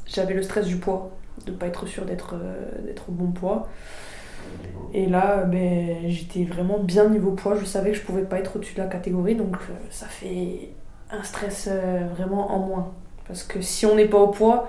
[0.07, 1.11] j'avais le stress du poids,
[1.47, 3.69] de pas être sûr d'être euh, d'être au bon poids.
[4.93, 8.57] Et là, ben, j'étais vraiment bien niveau poids, je savais que je pouvais pas être
[8.57, 9.57] au-dessus de la catégorie, donc
[9.91, 10.71] ça fait
[11.13, 11.69] un stress
[12.17, 12.93] vraiment en moins.
[13.29, 14.69] Parce que si on n'est pas au poids,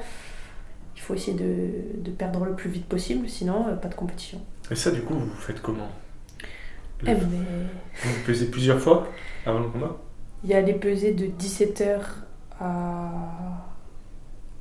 [1.01, 4.39] il faut essayer de, de perdre le plus vite possible, sinon euh, pas de compétition.
[4.69, 5.87] Et ça, du coup, vous faites comment?
[7.01, 7.17] Eh ben,
[8.03, 9.07] Vous pesez plusieurs fois
[9.47, 9.97] avant le combat?
[10.43, 11.97] Il y a les pesées de 17h
[12.59, 13.09] à,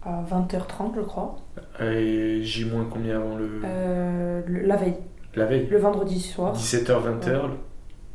[0.02, 1.36] à 20h30, je crois,
[1.78, 3.60] Et J- combien avant le...
[3.62, 4.96] Euh, le- la veille,
[5.34, 5.66] la veille?
[5.70, 6.56] Le vendredi soir.
[6.56, 7.50] 17h, 20h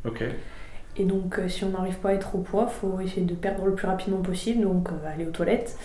[0.04, 0.24] Ok.
[0.96, 3.66] Et donc, euh, si on n'arrive pas à être au poids, faut essayer de perdre
[3.66, 5.78] le plus rapidement possible, donc aller aux toilettes.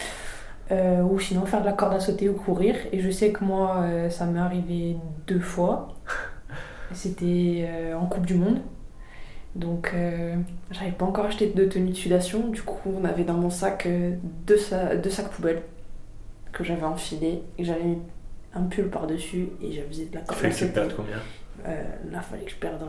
[0.71, 2.75] Euh, ou sinon faire de la corde à sauter ou courir.
[2.93, 4.95] Et je sais que moi, euh, ça m'est arrivé
[5.27, 5.89] deux fois.
[6.93, 8.61] C'était euh, en Coupe du Monde.
[9.53, 9.93] Donc,
[10.71, 12.47] j'avais pas encore acheté de tenue de sudation.
[12.47, 13.85] Du coup, on avait dans mon sac
[14.47, 15.61] deux, sa- deux sacs poubelles
[16.53, 17.43] que j'avais enfilés.
[17.57, 17.97] Et j'avais mis
[18.53, 20.81] un pull par-dessus et j'avais de la corde à que tu sauter.
[20.95, 21.17] combien?
[21.67, 22.81] Euh, là, il fallait que je perde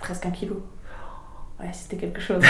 [0.00, 0.66] presque un kilo.
[1.62, 2.42] Ouais, c'était quelque chose.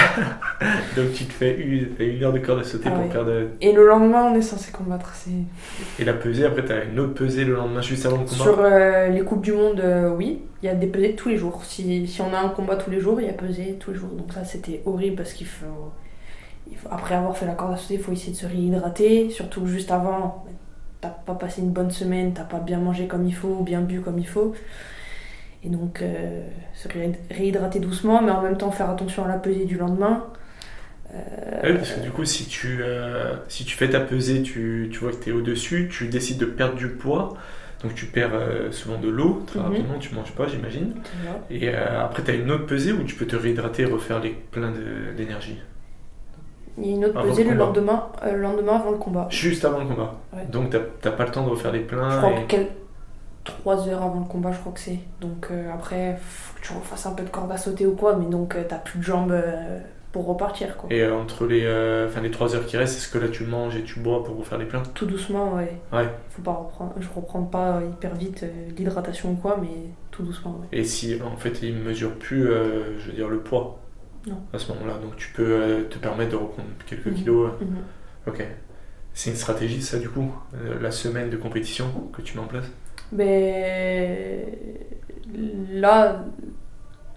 [0.97, 3.11] Donc tu te fais une, une heure de corde à sauter Ah pour ouais.
[3.11, 3.33] perdre...
[3.61, 5.13] Et le lendemain, on est censé combattre.
[5.15, 6.01] C'est...
[6.01, 8.59] Et la pesée, après t'as une autre pesée le lendemain juste avant le combat Sur
[8.61, 11.63] euh, les Coupes du Monde, euh, oui, il y a des pesées tous les jours.
[11.65, 13.99] Si, si on a un combat tous les jours, il y a pesée tous les
[13.99, 14.09] jours.
[14.11, 15.93] Donc ça, c'était horrible parce qu'il faut,
[16.71, 19.29] il faut- Après avoir fait la corde à sauter, il faut essayer de se réhydrater.
[19.29, 20.47] Surtout juste avant,
[21.03, 24.01] t'as pas passé une bonne semaine, t'as pas bien mangé comme il faut, bien bu
[24.01, 24.55] comme il faut.
[25.65, 26.43] Et donc, euh,
[26.75, 30.27] se ré- réhydrater doucement, mais en même temps faire attention à la pesée du lendemain.
[31.15, 34.89] Euh, Oui, parce que du coup, si tu, euh, si tu fais ta pesée, tu,
[34.93, 37.35] tu vois que tu es au-dessus, tu décides de perdre du poids,
[37.83, 38.33] donc tu perds
[38.73, 39.67] souvent de l'eau, très Mhm.
[39.67, 40.95] rapidement, tu manges pas, j'imagine.
[41.49, 41.57] tu.
[41.57, 44.31] Et après, tu as une autre pesée où tu peux te réhydrater et refaire les
[44.31, 45.59] pleins de- d'énergie.
[46.79, 49.27] Il y a une autre Avant pesée le le lendemain, le lendemain avant le combat.
[49.31, 50.15] Juste avant le combat.
[50.33, 50.47] Ouais.
[50.51, 52.17] Donc, t'as t'as pas le temps de refaire les Je pleins.
[52.17, 52.67] crois et- que quel...
[53.45, 54.99] 3 heures avant le combat, je crois que c'est.
[55.21, 58.17] Donc euh, après, faut que tu refasses un peu de corde à sauter ou quoi,
[58.17, 59.81] mais donc euh, t'as plus de jambes euh,
[60.13, 60.93] pour repartir quoi.
[60.93, 63.45] Et euh, entre les, euh, enfin, les 3 heures qui restent, est-ce que là tu
[63.45, 65.77] manges et tu bois pour refaire les pleins Tout doucement, ouais.
[65.93, 66.09] Ouais.
[66.31, 66.95] Faut pas reprendre.
[67.01, 68.45] Je reprends pas hyper vite
[68.77, 69.69] l'hydratation ou quoi, mais
[70.11, 70.69] tout doucement, ouais.
[70.79, 73.79] Et si en fait ils ne mesurent plus, je veux dire, le poids?
[74.25, 74.37] Non.
[74.53, 77.15] à ce moment-là, donc tu peux te permettre de reprendre quelques Mhm.
[77.15, 77.51] kilos.
[77.61, 77.77] Mhm.
[78.29, 78.47] Ok.
[79.15, 80.33] C'est une stratégie ça du coup,
[80.81, 82.67] la semaine de compétition que tu mets en place?
[83.13, 84.47] Mais
[85.71, 86.25] là,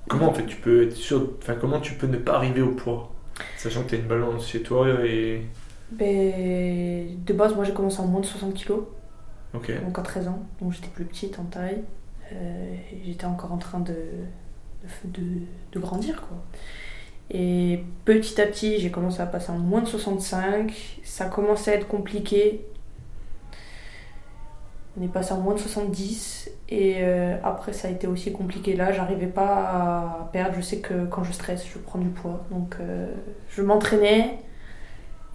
[0.08, 2.72] Comment en fait tu peux être sûr, enfin comment tu peux ne pas arriver au
[2.74, 3.12] poids?
[3.58, 5.42] Sachant que tu as une balance chez toi et.
[5.92, 8.84] ben, de base, moi j'ai commencé en moins de 60 kilos.
[9.54, 9.72] Ok.
[9.84, 11.84] donc à 13 ans, donc j'étais plus petite en taille.
[12.34, 13.96] Euh, j'étais encore en train de,
[15.06, 15.42] de, de-
[15.74, 16.38] de grandir quoi.
[17.32, 21.00] Et petit à petit, j'ai commencé à passer en moins de 65.
[21.04, 22.66] Ça commençait à être compliqué.
[24.98, 26.50] On est passé en moins de 70.
[26.70, 28.76] Et euh, après, ça a été aussi compliqué.
[28.76, 29.46] Là, j'arrivais pas
[30.24, 30.56] à perdre.
[30.56, 32.46] Je sais que quand je stresse, je prends du poids.
[32.50, 33.14] Donc, euh,
[33.50, 34.40] je m'entraînais.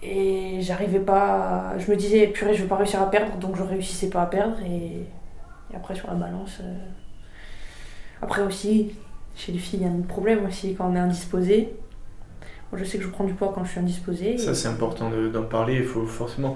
[0.03, 1.71] Et j'arrivais pas.
[1.73, 3.35] à- Je me disais, purée, je vais pas réussir à perdre.
[3.37, 4.57] Donc, je réussissais pas à perdre.
[4.65, 5.05] Et,
[5.71, 6.57] et après, sur la balance.
[6.61, 6.73] euh,
[8.21, 8.93] Après aussi,
[9.35, 11.73] chez les filles, il y a un problème aussi quand on est indisposé.
[12.71, 14.37] Moi, je sais que je prends du poids quand je suis indisposée.
[14.37, 16.55] Ça c'est important de- d'en parler, il faut forcément.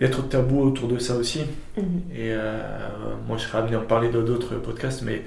[0.00, 1.40] Il y a trop de tabous autour de ça aussi.
[1.76, 2.02] Mhm.
[2.12, 2.58] Et euh,
[3.26, 5.22] moi, je serais amené à en parler dans d'autres podcasts, mais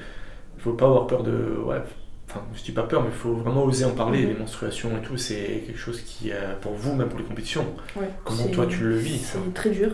[0.57, 1.31] il faut pas avoir peur de.
[1.65, 1.81] Ouais,
[2.29, 4.21] enfin, je dis pas peur, mais il faut vraiment oser en parler.
[4.23, 4.27] Mhm.
[4.29, 7.65] Les menstruations et tout, c'est quelque chose qui, euh, pour vous, même pour les compétitions,
[7.95, 9.91] Ouais, comment toi tu le vis C'est très dur.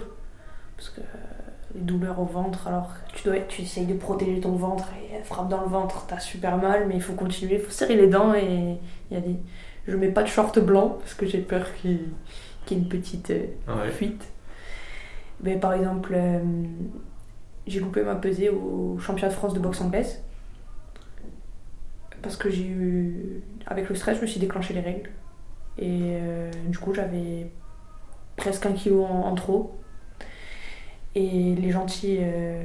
[0.76, 1.04] Parce que euh,
[1.74, 5.24] les douleurs au ventre, alors tu, dois, tu essayes de protéger ton ventre et elle
[5.24, 8.08] frappe dans le ventre, t'as super mal, mais il faut continuer, il faut serrer les
[8.08, 8.78] dents et
[9.10, 9.36] il y a des.
[9.88, 13.32] Je mets pas de short blanc parce que j'ai peur qu'il y ait une petite
[13.32, 13.90] euh, Ouais.
[13.92, 14.22] fuite.
[15.42, 16.40] Mais par exemple, euh,
[17.66, 20.24] j'ai loupé ma pesée au championnat de France de boxe anglaise.
[22.22, 23.44] Parce que j'ai eu.
[23.68, 25.10] Avec le stress, je me suis déclenché les règles.
[25.78, 27.50] Et euh, du coup, j'avais
[28.36, 29.76] presque un kilo en, trop.
[31.14, 32.64] Et les gentils euh,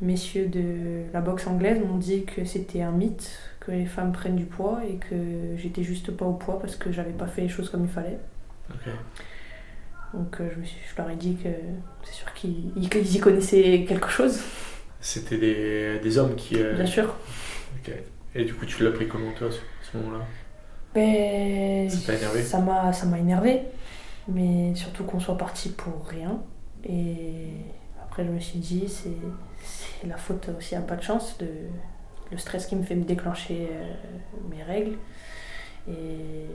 [0.00, 4.36] messieurs de la boxe anglaise m'ont dit que c'était un mythe, que les femmes prennent
[4.36, 7.48] du poids et que j'étais juste pas au poids parce que j'avais pas fait les
[7.48, 8.18] choses comme il fallait.
[10.14, 11.48] Donc euh, je, me suis- je leur ai dit que
[12.04, 14.40] c'est sûr qu'ils ils- qu'ils y connaissaient quelque chose,
[15.00, 16.56] C'était des, des hommes qui.
[16.58, 17.14] euh, bien sûr.
[18.34, 20.24] Et du coup, tu l'as pris comment toi, à ce, moment-là?
[20.94, 22.42] Ben, Ça énervé?
[22.42, 23.62] ça m'a énervé,
[24.28, 26.40] mais surtout qu'on soit parti pour rien.
[26.84, 27.48] Et
[28.02, 29.10] après je me suis dit c'est
[29.62, 31.46] c'est la faute aussi à pas de chance de
[32.30, 33.92] le stress qui me fait me déclencher euh,
[34.50, 34.96] mes règles.
[35.88, 36.46] Et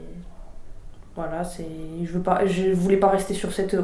[1.18, 1.66] voilà, c'est
[2.04, 3.76] je veux pas je voulais pas rester sur cette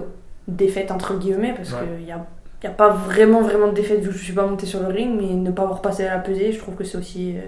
[0.49, 1.79] défaite entre guillemets parce Ouais.
[1.99, 2.27] qu'il y a
[2.63, 4.87] y a pas vraiment vraiment de défaite vu que je suis pas montée sur le
[4.89, 7.41] ring, mais ne pas avoir passé à la pesée, je trouve que c'est aussi euh,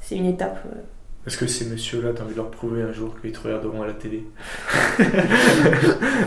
[0.00, 0.58] c'est une étape.
[0.66, 0.80] euh,
[1.26, 3.86] Est-ce que ces messieurs-là, t'as envie de leur prouver un jour qu'ils te regarderont à
[3.86, 4.24] la télé?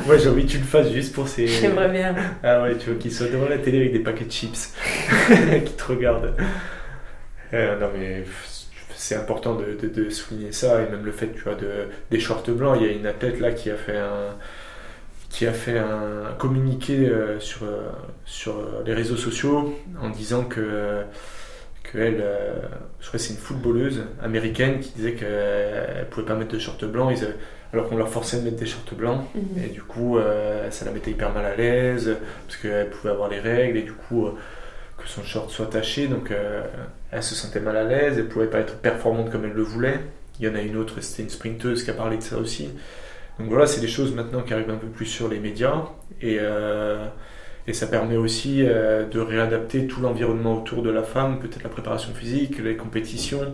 [0.05, 1.47] Moi, j'ai envie que tu le fasses juste pour ces.
[1.47, 2.15] J'aimerais bien.
[2.43, 4.73] Ah ouais, tu vois, qu'ils soient devant la télé avec des paquets de chips,
[5.65, 6.35] qui te regardent.
[7.53, 8.23] Euh, non mais
[9.01, 12.19] c'est important de, de- de souligner ça, et même le fait, tu vois, de, des
[12.19, 12.77] shorts blancs.
[12.79, 14.35] Il y a une athlète là qui a fait un,
[15.29, 17.89] qui a fait un communiqué euh, sur, euh,
[18.25, 21.01] sur euh, les réseaux sociaux en disant que,
[21.83, 22.53] que elle, euh,
[22.99, 26.85] je crois que c'est une footballeuse américaine qui disait qu'elle pouvait pas mettre de shorts
[26.85, 27.27] blancs, ils
[27.73, 29.21] alors qu'on leur forçait de mettre des shorts blancs.
[29.33, 29.63] Mhm.
[29.63, 33.29] Et du coup, euh, ça la mettait hyper mal à l'aise, parce qu'elle pouvait avoir
[33.29, 34.27] les règles, et du coup,
[35.01, 36.63] que son short soit taché, donc euh,
[37.11, 39.99] elle se sentait mal à l'aise, elle pouvait pas être performante comme elle le voulait.
[40.39, 42.69] Il y en a une autre, c'était une sprinteuse qui a parlé de ça aussi.
[43.39, 45.85] Donc voilà, c'est des choses maintenant qui arrivent un peu plus sur les médias,
[46.21, 47.05] et, euh,
[47.67, 51.69] et ça permet aussi euh, de réadapter tout l'environnement autour de la femme, peut-être la
[51.69, 53.53] préparation physique, les compétitions,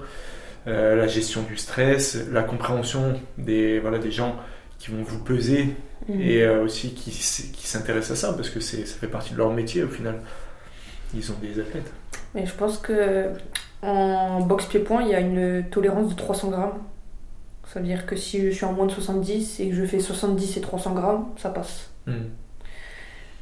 [0.66, 4.36] la gestion du stress, la compréhension des, voilà, des gens
[4.80, 5.76] qui vont vous peser
[6.08, 6.22] Mhm.
[6.22, 9.84] et aussi qui, qui s'intéressent à ça parce que ça fait partie de leur métier
[9.84, 10.22] au final.
[11.14, 11.92] Ils ont des athlètes.
[12.36, 13.32] Mais je pense que
[13.82, 16.80] en boxe pied-point, il y a une tolérance de 300 grammes.
[17.66, 20.00] Ça veut dire que si je suis en moins de 70 et que je fais
[20.00, 21.90] 70 et 300 grammes, ça passe.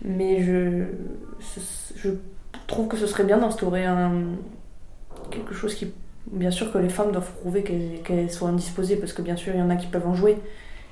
[0.04, 0.86] Mais je,
[2.68, 4.24] trouve que ce serait bien d'instaurer un,
[5.32, 5.92] quelque chose qui.
[6.32, 9.54] Bien sûr que les femmes doivent prouver qu'elles, qu'elles sont indisposées, parce que bien sûr
[9.54, 10.38] il y en a qui peuvent en jouer,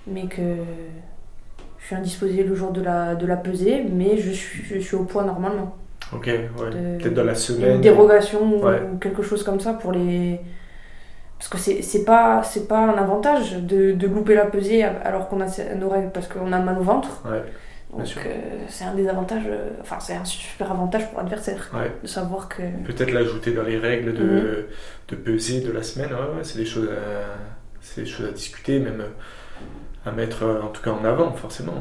[0.06, 0.58] mais que
[1.80, 4.96] je suis indisposée le jour de la, de la pesée, mais je suis, je suis
[4.96, 5.76] au poids normalement.
[6.16, 6.98] Ok, ouais.
[7.00, 7.82] Peut-être dans la une semaine.
[7.82, 8.82] dérogation Ouais.
[8.94, 10.40] ou quelque chose comme ça pour les.
[11.38, 15.28] Parce que c'est c'est pas, c'est pas un avantage de, de louper la pesée alors
[15.28, 17.22] qu'on a nos règles parce qu'on a mal au ventre.
[17.26, 17.44] Ouais,
[17.92, 18.32] Donc euh,
[18.70, 21.92] c'est un désavantage, euh, enfin c'est un super avantage pour l'adversaire ouais.
[22.02, 22.62] de savoir que.
[22.86, 24.64] Peut-être l'ajouter dans les règles de, Mhm.
[25.10, 26.12] de peser de la semaine.
[26.14, 27.36] Ouais, ouais, c'est des choses à,
[27.82, 31.74] c'est des choses à discuter, même euh, à mettre en tout cas en avant, forcément.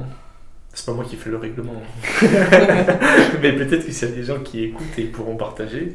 [0.74, 1.82] C'est pas moi qui fais le règlement.
[3.42, 5.92] Mais peut-être que s'il y a des gens qui écoutent et pourront partager.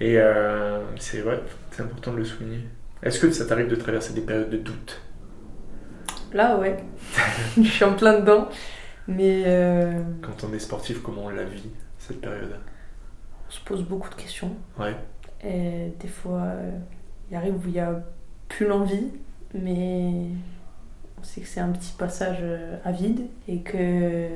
[0.00, 1.40] Et euh, c'est ouais,
[1.72, 2.60] c'est important de le souligner.
[3.02, 5.00] Est-ce que ça t'arrive de traverser des périodes de doute?
[6.32, 6.76] Là, ouais,
[7.56, 8.48] je suis en plein dedans,
[9.08, 12.54] mais euh, Quand on est sportif, comment on la vit, cette période?
[13.48, 14.54] on se pose beaucoup de questions.
[14.78, 14.94] Ouais.
[15.42, 16.70] Et des fois, euh,
[17.30, 18.02] il arrive où il n'y a
[18.48, 19.08] plus l'envie,
[19.54, 20.26] mais
[21.24, 24.28] sait que c'est un petit passage euh, à vide et que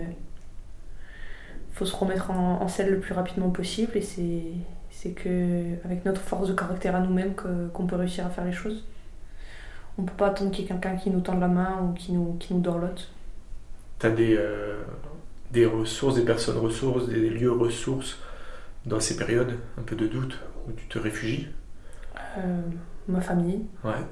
[1.72, 3.96] faut se remettre en, en selle le plus rapidement possible.
[3.96, 4.42] Et c'est,
[4.90, 7.34] c'est que avec notre force de caractère à nous-mêmes
[7.72, 8.84] qu'on peut réussir à faire les choses.
[9.98, 12.12] On peut pas attendre qu'il y ait quelqu'un qui nous tende la main ou qui
[12.12, 13.10] nous, qui nous dorlote.
[13.98, 14.82] T'as des, euh,
[15.52, 18.18] des ressources, des personnes ressources, des lieux ressources
[18.86, 21.48] dans ces périodes un peu de doute où tu te réfugies?
[22.38, 22.62] Euh,
[23.08, 24.06] ma famille, Ouais.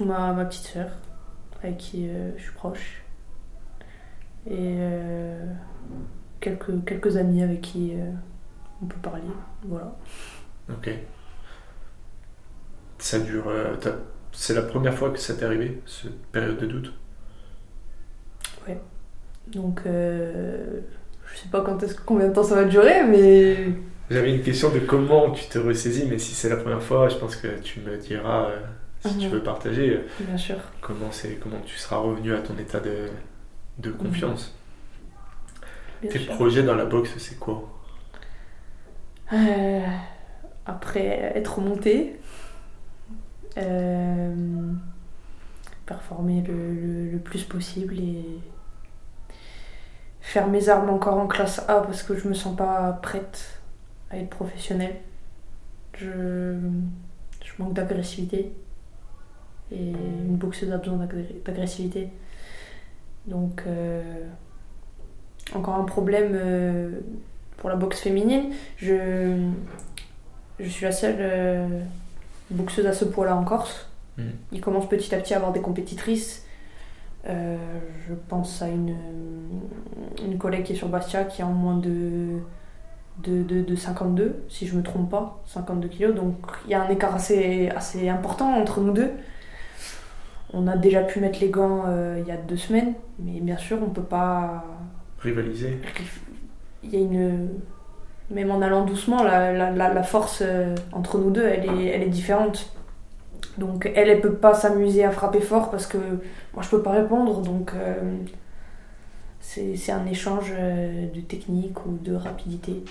[0.00, 0.88] Surtout ma, ma petite sœur,
[1.62, 3.02] avec qui euh, je suis proche.
[4.46, 5.44] Et euh,
[6.40, 8.10] quelques, quelques amis avec qui euh,
[8.82, 9.22] on peut parler.
[9.64, 9.94] Voilà.
[10.70, 10.90] Ok.
[12.98, 13.50] Ça dure.
[13.80, 13.96] t'as-
[14.32, 16.92] c'est la première fois que ça t'est arrivé, cette période de doute?
[19.48, 20.80] Donc, euh,
[21.26, 23.56] je sais pas quand est-ce, combien de temps ça va durer, mais.
[24.08, 27.16] J'avais une question de comment tu te ressaisis, mais si c'est la première fois, je
[27.16, 28.50] pense que tu me diras
[29.00, 30.56] si tu veux partager euh, Bien sûr.
[30.80, 33.08] comment, c'est, comment tu seras revenu à ton état de,
[33.78, 34.54] de confiance.
[36.08, 36.34] Tes sûr.
[36.34, 37.68] projets dans la boxe, c'est quoi?
[39.32, 39.86] Euh,
[40.66, 42.20] après être monté,
[43.58, 44.72] euh,
[45.86, 48.24] performer le, le- le plus possible et
[50.20, 53.60] faire mes armes encore en classe A parce que je me sens pas prête
[54.10, 54.96] à être professionnelle.
[55.98, 56.54] Je,
[57.44, 58.52] je manque d'agressivité
[59.72, 60.98] et une boxeuse a besoin
[61.44, 62.08] d'agressivité.
[63.26, 64.02] Donc, euh,
[65.54, 67.00] encore un problème euh,
[67.56, 68.52] pour la boxe féminine.
[68.76, 69.48] Je,
[70.58, 71.80] je suis la seule euh,
[72.50, 73.88] boxeuse à ce poids-là en Corse.
[74.18, 74.32] Mhm.
[74.52, 76.46] Il commence petit à petit à avoir des compétitrices.
[77.26, 78.96] Je pense à une,
[80.24, 82.38] une collègue qui est sur Bastia qui est en moins de,
[83.22, 86.14] de, de, de 52, si je me trompe pas, 52 kilos.
[86.14, 89.12] Donc il y a un écart assez, assez important entre nous deux.
[90.52, 93.56] On a déjà pu mettre les gants euh, il y a deux semaines, mais bien
[93.56, 94.64] sûr on peut pas
[95.20, 95.78] Rivaliser.
[96.82, 97.48] Il y a une
[98.30, 101.86] même en allant doucement la, la, la, la force euh, entre nous deux elle est,
[101.86, 102.72] elle est différente.
[103.58, 105.98] Donc elle elle peut pas s'amuser à frapper fort parce que
[106.54, 107.42] moi je peux pas répondre.
[107.42, 108.16] Donc euh,
[109.40, 112.82] c'est un échange de technique ou de rapidité.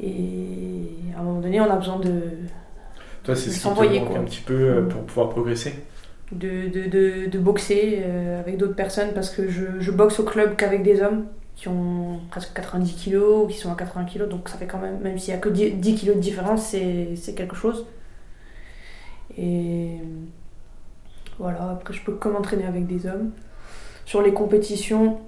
[0.00, 2.22] Et à un moment donné on a besoin de
[3.22, 4.18] Toi, c'est ce qui te S'envoyer, manque quoi.
[4.18, 5.74] un petit peu pour pouvoir progresser
[6.32, 10.56] de, de, de, boxer euh, avec d'autres personnes parce que je, je boxe au club
[10.56, 14.48] qu'avec des hommes qui ont presque 90 kilos ou qui sont à 80 kilos donc
[14.48, 17.34] ça fait quand même, même s'il n'y a que 10, 10 kilos de différence, c'est
[17.34, 17.86] quelque chose.
[19.36, 19.98] Et
[21.38, 23.30] voilà, après je peux que m'entraîner avec des hommes.
[24.04, 25.18] Sur les compétitions,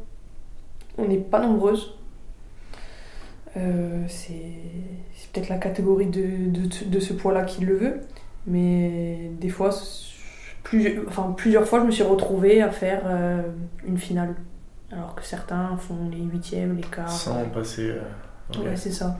[0.98, 1.94] on n'est pas nombreuses.
[3.56, 4.34] Euh, c'est
[5.14, 8.00] c'est peut-être la catégorie de, de, de ce poids-là qui le veut.
[8.46, 9.70] Mais des fois,
[10.62, 13.42] plus, enfin, plusieurs fois, je me suis retrouvée à faire euh,
[13.86, 14.34] une finale.
[14.92, 17.08] Alors que certains font les huitièmes, les quarts.
[17.10, 17.90] sans passer.
[17.90, 18.00] euh,
[18.58, 18.64] ok.
[18.64, 19.16] Ouais, c'est ça.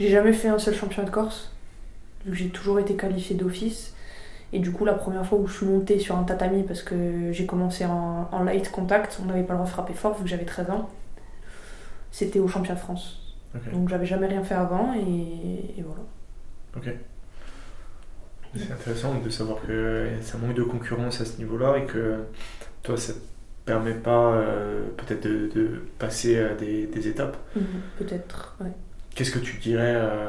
[0.00, 1.52] J'ai jamais fait un seul championnat de Corse,
[2.24, 3.94] vu que j'ai toujours été qualifiée d'office.
[4.52, 7.30] Et du coup, la première fois où je suis montée sur un tatami, parce que
[7.32, 10.22] j'ai commencé en, en light contact, on n'avait pas le droit de frapper fort, vu
[10.24, 10.88] que j'avais 13 ans,
[12.10, 13.36] c'était au championnat de France.
[13.54, 13.70] Ok.
[13.72, 16.00] Donc j'avais jamais rien fait avant, et, et voilà.
[18.58, 22.20] C'est intéressant de savoir que ça manque de concurrence à ce niveau-là et que
[22.82, 23.18] toi, ça te
[23.64, 27.36] permet pas euh, peut-être de, de passer à des, des étapes.
[27.98, 28.72] Peut-être, ouais.
[29.14, 30.28] Qu'est-ce que tu dirais euh,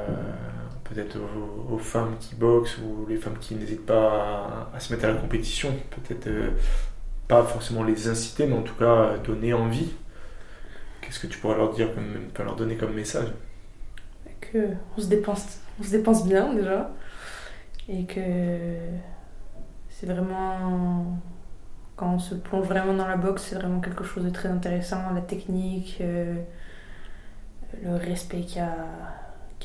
[0.84, 4.92] peut-être aux, aux femmes qui boxent ou les femmes qui n'hésitent pas à, à se
[4.94, 5.74] mettre à la compétition?
[5.92, 6.50] Peut-être euh,
[7.28, 9.94] pas forcément les inciter, mais en tout cas donner envie.
[11.02, 13.28] Qu'est-ce que tu pourrais leur dire, comme, leur donner comme message?
[14.40, 16.92] Que on se dépense, on se dépense bien déjà
[17.90, 18.22] et que
[19.90, 21.20] c'est vraiment
[21.98, 25.12] quand on se plonge vraiment dans la boxe, c'est vraiment quelque chose de très intéressant,
[25.16, 26.36] la technique, euh,
[27.84, 28.76] le respect qu'il y a,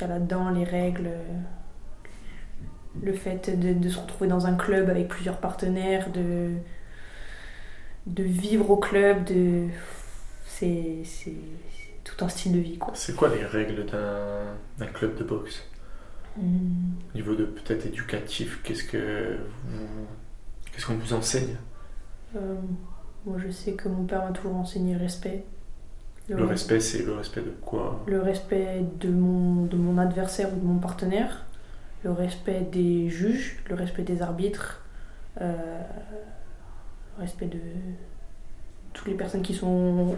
[0.00, 1.10] a là-dedans, les règles,
[3.00, 6.54] le fait de, se retrouver dans un club avec plusieurs partenaires, de,
[8.06, 9.68] vivre au club, de
[10.46, 11.04] c'est
[12.04, 12.78] tout un style de vie.
[12.94, 15.62] C'est quoi les règles d'un club de boxe?
[16.38, 20.06] Au niveau de peut-être éducatif, qu'est-ce que vous-
[20.72, 21.56] qu'est-ce qu'on vous enseigne?
[22.36, 22.54] Euh,
[23.26, 25.44] moi, je sais que mon père m'a toujours enseigné respect.
[26.28, 28.02] Le respect, c'est le respect de quoi?
[28.06, 31.44] Le respect de mon, de mon adversaire ou de mon partenaire.
[32.04, 33.58] Le respect des juges.
[33.68, 34.78] Le respect des arbitres.
[35.40, 35.80] euh,
[37.18, 37.58] le respect de
[38.94, 40.16] toutes les personnes qui sont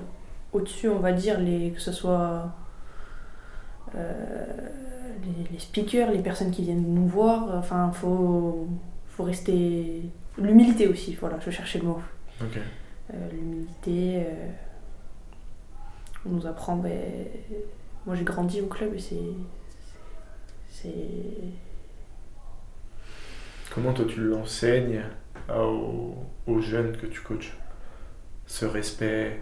[0.53, 2.53] au-dessus, on va dire, les, que ce soit
[3.95, 7.57] les, les speakers, les personnes qui viennent nous voir.
[7.57, 8.69] Enfin, faut,
[9.09, 10.03] faut rester.
[10.39, 12.01] L'humilité aussi, voilà, je cherchais le mot.
[12.43, 14.25] Euh, l'humilité.
[14.27, 14.51] euh,
[16.27, 16.77] on nous apprend.
[16.77, 16.93] ben,
[18.07, 20.89] moi j'ai grandi au club et c'est.
[23.71, 25.03] Comment toi tu l'enseignes
[25.49, 27.57] aux jeunes que tu coaches?
[28.47, 29.41] Ce respect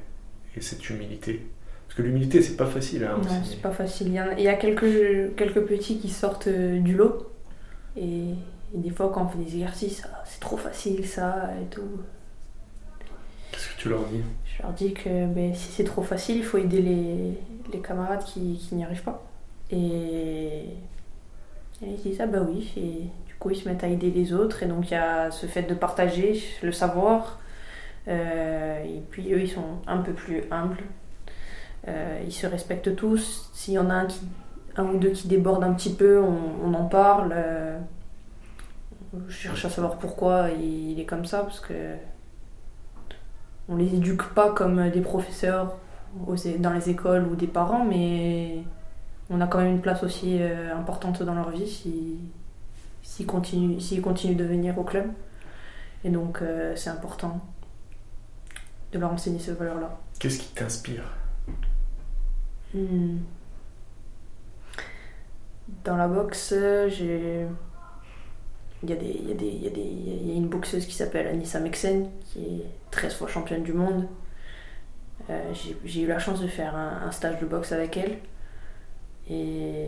[0.57, 1.47] et cette humilité?
[1.93, 4.07] Parce que l'humilité, c'est pas facile à Non, c'est pas facile.
[4.07, 7.31] Il y, a, il y a quelques, quelques petits qui sortent euh, du lot.
[7.99, 8.31] Et,
[8.75, 12.01] et des fois, quand on fait des exercices, Ah, c'est trop facile ça et tout.
[13.51, 14.23] Qu'est-ce que tu leur dis?
[14.47, 17.39] Je leur dis que ben, si c'est trop facile, il faut aider les,
[17.71, 19.23] les camarades qui, qui n'y arrivent pas.
[19.71, 19.77] Et,
[21.83, 22.73] et ils disent ah bah oui.
[22.79, 24.63] Et du coup, ils se mettent à aider les autres.
[24.63, 27.39] Et donc, il y a ce fait de partager le savoir,
[28.07, 30.79] et puis eux, ils sont un peu plus humbles.
[31.87, 33.51] Ils se respectent tous.
[33.53, 34.07] S'il y en a
[34.77, 37.35] un, ou deux qui débordent un petit peu, on, en parle.
[39.29, 41.95] je cherche à savoir pourquoi il, est comme ça, parce que
[43.69, 45.77] on les éduque pas comme des professeurs
[46.59, 48.65] dans les écoles ou des parents, mais
[49.31, 52.19] on a quand même une place aussi euh, importante dans leur vie s'ils
[53.03, 55.07] si, continuent, de venir au club.
[56.05, 57.41] Et donc euh, c'est important
[58.93, 59.99] de leur enseigner ces valeurs-là.
[60.19, 61.05] Qu'est-ce qui t'inspire?
[62.75, 63.19] Hmm.
[65.85, 66.55] Dans la boxe,
[66.89, 67.47] j'ai.
[68.85, 70.49] Il y, a des, il, y a des, il, y a il y a une
[70.49, 74.09] boxeuse qui s'appelle Anissa Mexen, qui est 13 fois championne du monde.
[75.31, 75.53] Euh,
[75.85, 78.19] j'ai eu la chance de faire un, stage de boxe avec elle.
[79.31, 79.87] Et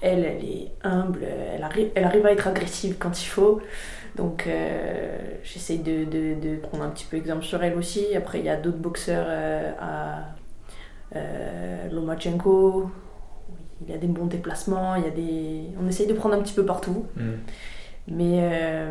[0.00, 3.60] elle, elle est humble, elle arrive, elle arrive à être agressive quand il faut.
[4.16, 8.14] Donc euh, j'essaye de, de, de, prendre un petit peu exemple sur elle aussi.
[8.14, 10.34] Après, il y a d'autres boxeurs euh, à
[11.90, 12.90] Lomachenko.
[13.84, 15.64] Il y a des bons déplacements, il y a des...
[15.80, 17.04] on essaye de prendre un petit peu partout.
[17.16, 17.30] Mm.
[18.08, 18.86] Mais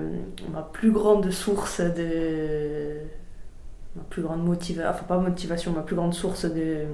[0.51, 2.97] ma plus grande source de,
[3.95, 6.85] ma plus grande motivation, enfin pas motivation, ma plus grande source de.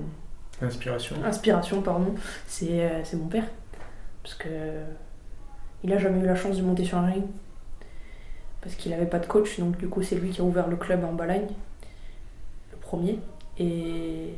[0.61, 1.15] Inspiration.
[1.23, 2.15] Inspiration, pardon,
[2.47, 3.45] c'est euh, mon père.
[4.23, 4.49] Parce que.
[5.83, 7.23] Il a jamais eu la chance de monter sur un ring.
[8.61, 10.75] Parce qu'il n'avait pas de coach, donc du coup, c'est lui qui a ouvert le
[10.75, 11.47] club en Balagne,
[12.71, 13.19] le premier.
[13.59, 14.33] Et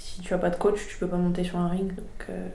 [0.00, 1.94] si tu as pas de coach, tu peux pas monter sur un ring.
[1.94, 2.26] Donc.
[2.30, 2.48] Euh,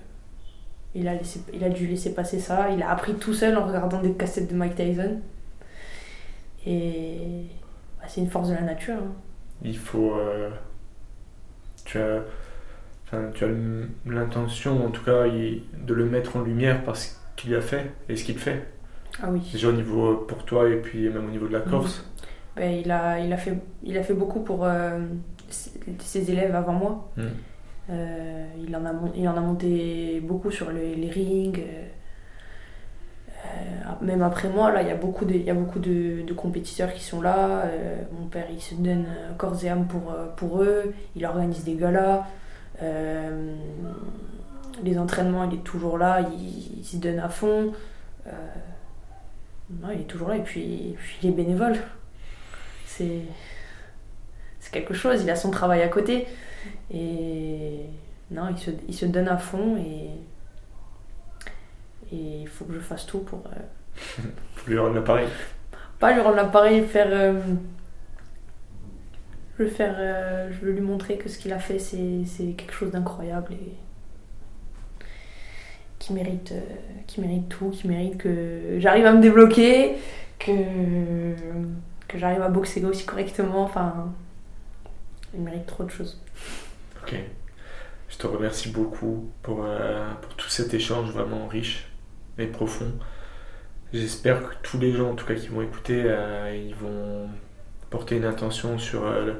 [0.97, 2.69] il a, laissé, il a dû laisser passer ça.
[2.71, 5.19] Il a appris tout seul en regardant des cassettes de Mike Tyson.
[6.65, 7.47] Et
[7.99, 8.95] bah, c'est une force de la nature.
[8.95, 9.13] Hein
[9.61, 10.15] il faut.
[10.15, 10.49] Euh,
[11.83, 12.21] tu as,
[13.33, 13.47] tu as
[14.05, 18.23] l'intention, en tout cas, de le mettre en lumière parce qu'il a fait et ce
[18.23, 18.65] qu'il fait.
[19.21, 19.41] Ah oui.
[19.51, 22.09] Déjà au niveau euh, pour toi et puis même au niveau de la Corse.
[22.55, 24.99] Ben, il, a, il, a fait, il a fait beaucoup pour euh,
[25.49, 27.11] ses élèves avant moi.
[27.17, 27.93] Hmm.
[28.67, 31.61] il, en a, il en a monté beaucoup sur les, les rings.
[33.45, 36.23] Euh, même après moi, là, il y a beaucoup de, il y a beaucoup de,
[36.25, 37.61] de compétiteurs qui sont là.
[37.65, 39.05] Euh, mon père, il se donne
[39.37, 40.93] corps et âme pour, euh, pour eux.
[41.15, 42.25] Il organise des galas.
[44.83, 46.21] les entraînements, il est toujours là.
[46.21, 47.73] Il, s'y donne à fond.
[49.69, 50.37] non, il est toujours là.
[50.37, 51.75] Et puis, puis il est bénévole.
[52.85, 53.21] C'est,
[54.65, 55.21] c'est quelque chose.
[55.21, 56.25] Il a son travail à côté.
[56.91, 57.81] Et
[58.31, 59.77] non, il se, il se donne à fond.
[59.77, 60.09] Et
[62.11, 63.43] et il faut que je fasse tout pour.
[63.47, 64.21] Euh,
[64.67, 65.27] lui rendre l'appareil
[65.99, 67.07] Pas lui rendre l'appareil, faire.
[67.09, 67.39] Euh,
[69.57, 72.91] je, faire euh, je veux lui montrer que ce qu'il a fait, c'est quelque chose
[72.91, 73.73] d'incroyable et
[75.97, 76.53] qui mérite,
[77.07, 79.93] qui mérite tout, qui mérite que j'arrive à me débloquer,
[80.37, 80.51] que,
[82.07, 83.63] que j'arrive à boxer aussi correctement.
[83.63, 84.13] Enfin,
[85.35, 86.21] il mérite trop de choses.
[87.03, 87.15] Ok.
[88.09, 89.65] Je te remercie beaucoup pour,
[90.21, 91.87] pour tout cet échange vraiment riche
[92.37, 92.91] et profond.
[93.93, 97.29] J'espère que tous les gens, en tout cas, qui vont écouter, euh, ils vont
[97.89, 99.33] porter une attention sur euh,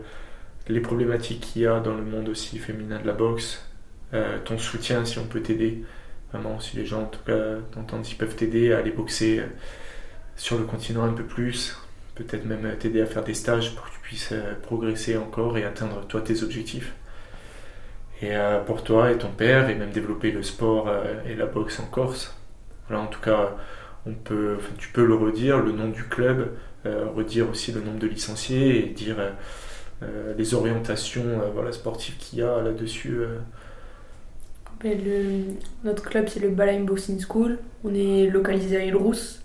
[0.67, 3.67] les problématiques qu'il y a dans le monde aussi féminin de la boxe,
[4.13, 5.83] euh, ton soutien si on peut t'aider.
[6.31, 9.43] Vraiment, si les gens, en tout cas, t'entendent, s'ils peuvent t'aider à aller boxer
[10.35, 11.77] sur le continent un peu plus,
[12.15, 16.05] peut-être même t'aider à faire des stages pour que tu puisses progresser encore et atteindre
[16.07, 16.93] toi tes objectifs.
[18.21, 18.33] Et
[18.65, 20.89] pour toi et ton père, et même développer le sport
[21.27, 22.35] et la boxe en Corse
[22.93, 23.55] en tout cas,
[24.05, 26.51] on peut, tu peux le redire, le nom du club,
[26.85, 29.31] euh, redire aussi le nombre de licenciés et dire euh,
[30.03, 33.21] euh, les orientations voilà, sportives qu'il y a là-dessus.
[34.83, 34.99] Ben,
[35.83, 37.57] notre club, c'est le Balaim Boxing School.
[37.83, 39.41] On est localisé à Île-Rousse.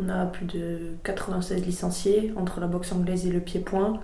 [0.00, 4.00] On a plus de 96 licenciés entre la boxe anglaise et le pied-point.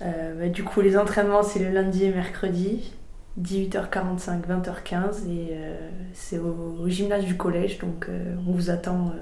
[0.00, 2.92] Ben, du coup, les entraînements, c'est le lundi et mercredi.
[3.40, 9.12] 18h45, 20h15 et euh, c'est au, gymnase du collège donc euh, on vous attend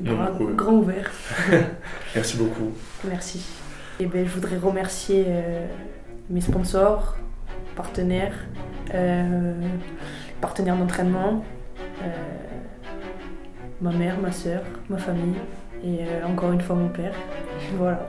[0.00, 1.10] euh, grand, ouvert.
[2.14, 2.72] Merci beaucoup.
[3.04, 3.44] Merci.
[4.00, 5.26] Et ben, je voudrais remercier
[6.30, 7.16] mes sponsors,
[7.76, 8.46] partenaires,
[10.40, 11.44] partenaires d'entraînement,
[13.80, 15.36] ma mère, ma soeur, ma famille
[15.84, 17.14] et encore une fois mon père.
[17.76, 18.06] Voilà.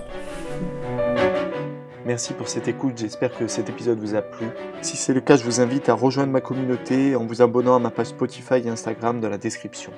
[2.06, 4.48] Merci pour cette écoute, j'espère que cet épisode vous a plu.
[4.82, 7.80] Si c'est le cas, je vous invite à rejoindre ma communauté en vous abonnant à
[7.80, 9.92] ma page Spotify et Instagram dans la description.